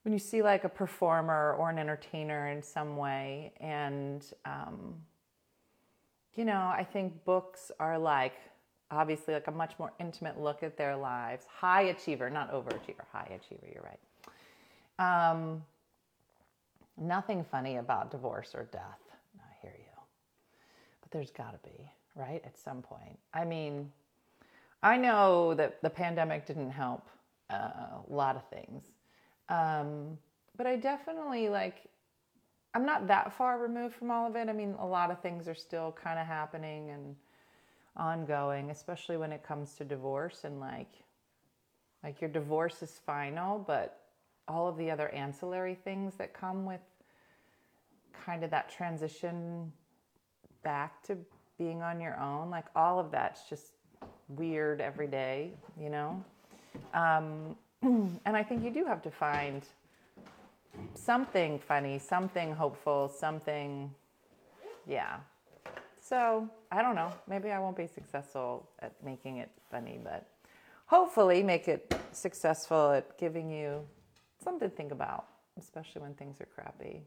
[0.04, 4.96] when you see like a performer or an entertainer in some way and um,
[6.34, 8.34] you know i think books are like
[8.92, 11.46] obviously like a much more intimate look at their lives.
[11.46, 15.32] High achiever not overachiever high achiever you're right.
[15.32, 15.64] Um,
[16.98, 19.00] nothing funny about divorce or death
[19.40, 19.86] i hear you.
[21.02, 23.18] But there's got to be right at some point.
[23.34, 23.92] I mean
[24.84, 27.08] i know that the pandemic didn't help
[27.50, 28.92] uh, a lot of things
[29.50, 30.18] um,
[30.56, 31.88] but I definitely like,
[32.74, 34.48] I'm not that far removed from all of it.
[34.48, 37.16] I mean, a lot of things are still kind of happening and
[37.98, 40.92] ongoing, especially when it comes to divorce and like,
[42.04, 44.02] like your divorce is final, but
[44.48, 46.82] all of the other ancillary things that come with
[48.26, 49.72] kind of that transition
[50.64, 51.18] back to
[51.58, 53.72] being on your own, like all of that's just
[54.30, 56.24] weird every day, you know?
[56.94, 59.64] Um, and I think you do have to find
[60.94, 63.92] something funny, something hopeful, something,
[64.88, 65.18] yeah.
[66.02, 67.12] So I don't know.
[67.28, 70.28] Maybe I won't be successful at making it funny, but
[70.86, 73.82] hopefully make it successful at giving you
[74.44, 75.26] something to think about,
[75.60, 77.02] especially when things are crappy.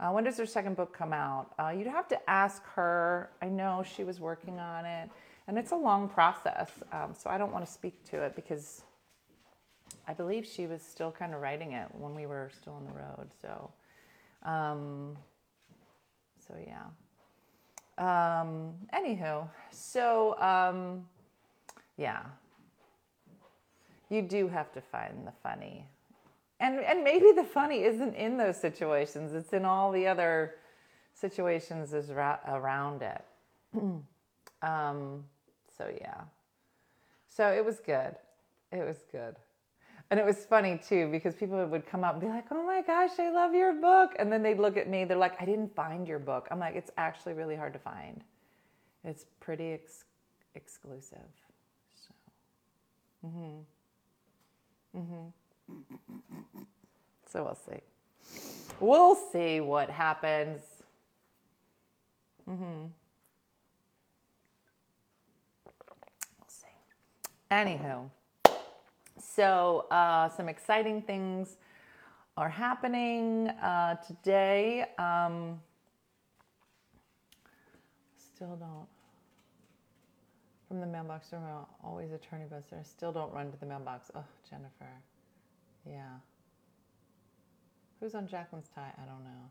[0.00, 1.54] Uh, when does her second book come out?
[1.58, 3.30] Uh, you'd have to ask her.
[3.40, 5.08] I know she was working on it,
[5.48, 8.82] and it's a long process, um, so I don't want to speak to it because
[10.06, 12.92] I believe she was still kind of writing it when we were still on the
[12.92, 13.30] road.
[13.40, 13.70] So,
[14.48, 15.16] um,
[16.46, 16.84] so yeah.
[17.98, 21.04] Um, anywho, so um,
[21.96, 22.22] yeah,
[24.08, 25.86] you do have to find the funny,
[26.58, 30.54] and and maybe the funny isn't in those situations; it's in all the other
[31.14, 33.24] situations is ra- around it.
[34.62, 35.24] um,
[35.76, 36.22] so yeah,
[37.28, 38.16] so it was good.
[38.72, 39.36] It was good.
[40.10, 42.82] And it was funny too because people would come up and be like, "Oh my
[42.82, 45.04] gosh, I love your book," and then they'd look at me.
[45.04, 48.24] They're like, "I didn't find your book." I'm like, "It's actually really hard to find.
[49.04, 50.04] It's pretty ex-
[50.54, 51.28] exclusive."
[51.94, 52.14] So,
[53.28, 53.64] mhm,
[54.96, 55.32] mhm.
[57.26, 57.80] So we'll see.
[58.80, 60.62] We'll see what happens.
[62.48, 62.92] Mhm.
[66.38, 66.68] We'll see.
[67.52, 68.08] Anywho.
[69.18, 71.56] So, uh, some exciting things
[72.38, 74.86] are happening uh, today.
[74.98, 75.60] Um,
[78.16, 78.88] still don't.
[80.66, 81.42] From the mailbox room,
[81.84, 82.80] always attorney bus there.
[82.84, 84.10] Still don't run to the mailbox.
[84.14, 84.88] Oh, Jennifer.
[85.86, 86.08] Yeah.
[88.00, 88.94] Who's on Jacqueline's tie?
[88.96, 89.50] I don't know.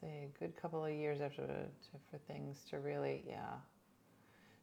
[0.00, 1.66] Say a good couple of years after to,
[2.08, 3.54] for things to really, yeah.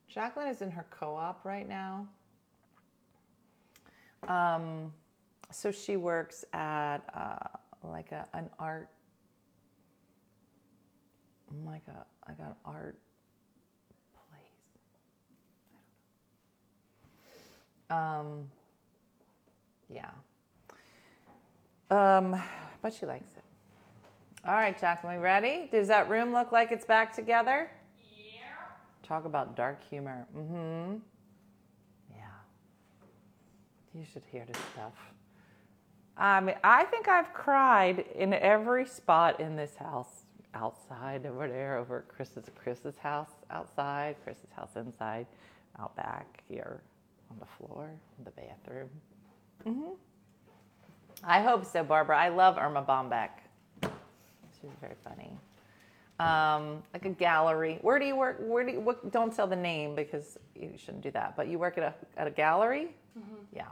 [0.09, 2.07] Jacqueline is in her co-op right now.
[4.27, 4.91] Um,
[5.51, 7.37] so she works at uh,
[7.83, 8.89] like a, an art,
[11.63, 12.97] like a like an art
[14.29, 14.45] place.
[17.89, 18.49] Um,
[19.89, 20.09] yeah.
[21.91, 22.39] Um,
[22.81, 23.43] but she likes it.
[24.47, 25.67] All right, Jacqueline, ready?
[25.71, 27.69] Does that room look like it's back together?
[29.09, 30.27] Talk about dark humor.
[30.37, 30.97] Mm-hmm.
[32.11, 32.25] Yeah.
[33.95, 34.93] You should hear this stuff.
[36.15, 40.25] I mean, I think I've cried in every spot in this house.
[40.53, 45.27] Outside, over there, over at Chris's Chris's house outside, Chris's house inside,
[45.79, 46.81] out back here,
[47.29, 48.89] on the floor, in the bathroom.
[49.65, 49.93] Mm hmm
[51.23, 52.17] I hope so, Barbara.
[52.17, 53.29] I love Erma Bombeck.
[54.61, 55.31] She's very funny.
[56.19, 57.79] Um, like a gallery.
[57.81, 58.37] Where do you work?
[58.41, 61.35] Where do you, what, don't tell the name because you shouldn't do that.
[61.37, 62.89] But you work at a at a gallery.
[63.53, 63.67] Yeah.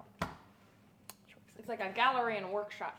[1.60, 2.98] It's like a gallery and a workshop.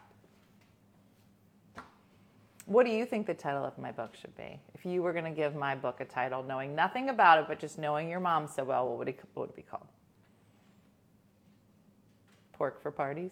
[2.67, 4.61] What do you think the title of my book should be?
[4.75, 7.59] If you were going to give my book a title, knowing nothing about it but
[7.59, 9.87] just knowing your mom so well, what would it, what would it be called?
[12.53, 13.31] Pork for parties.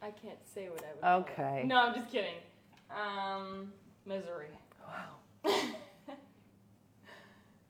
[0.00, 1.22] I can't say what I would.
[1.22, 1.64] Okay.
[1.66, 2.36] No, I'm just kidding.
[2.90, 3.70] Um,
[4.06, 4.46] misery.
[4.92, 5.50] Wow.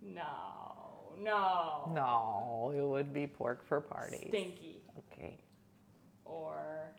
[0.05, 1.93] No, no.
[1.95, 4.27] No, it would be pork for parties.
[4.29, 4.83] Stinky.
[5.13, 5.39] Okay.
[6.25, 6.93] Or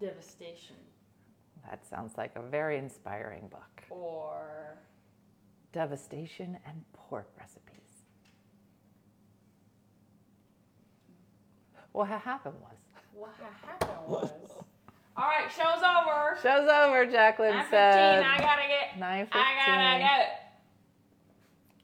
[0.00, 0.76] devastation.
[1.68, 3.82] That sounds like a very inspiring book.
[3.90, 4.78] Or
[5.72, 8.04] Devastation and pork recipes.
[11.92, 12.76] What ha- happened was.
[13.12, 14.30] what ha- happened was.
[15.20, 16.38] All right, show's over.
[16.42, 17.68] Show's over, Jacqueline 9:15.
[17.68, 18.22] said.
[18.22, 18.98] I gotta get.
[18.98, 19.28] 9:15.
[19.34, 20.24] I gotta go.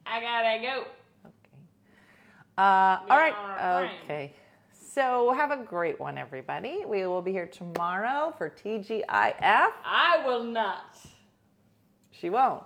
[0.06, 0.86] I gotta go.
[1.26, 1.58] Okay.
[2.56, 3.92] Uh, all right.
[4.04, 4.32] Okay.
[4.72, 6.86] So have a great one, everybody.
[6.86, 9.04] We will be here tomorrow for TGIF.
[9.04, 10.96] I will not.
[12.12, 12.62] She won't.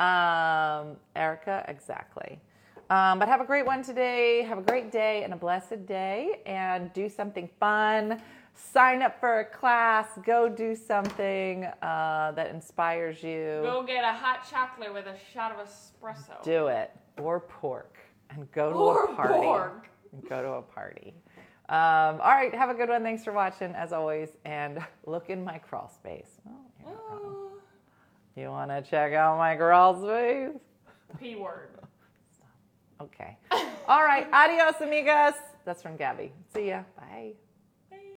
[0.00, 2.38] Um, Erica, exactly.
[2.90, 4.42] Um, but have a great one today.
[4.42, 6.42] Have a great day and a blessed day.
[6.44, 8.20] And do something fun.
[8.54, 10.06] Sign up for a class.
[10.24, 13.60] Go do something uh, that inspires you.
[13.62, 16.42] Go get a hot chocolate with a shot of espresso.
[16.44, 16.90] Do it.
[17.18, 17.96] Or pork.
[18.30, 19.34] And go to Or a party.
[19.34, 19.88] pork.
[20.12, 21.14] And go to a party.
[21.68, 22.54] Um, all right.
[22.54, 23.02] Have a good one.
[23.02, 24.30] Thanks for watching, as always.
[24.44, 26.30] And look in my crawl space.
[26.48, 27.20] Oh, you're not wrong.
[27.24, 27.52] Oh,
[28.36, 30.50] You want to check out my crawl space?
[31.20, 31.70] P word.
[33.00, 33.36] Okay.
[33.88, 34.26] All right.
[34.32, 35.34] Adios, amigas.
[35.64, 36.32] That's from Gabby.
[36.52, 36.82] See ya.
[36.96, 37.32] Bye.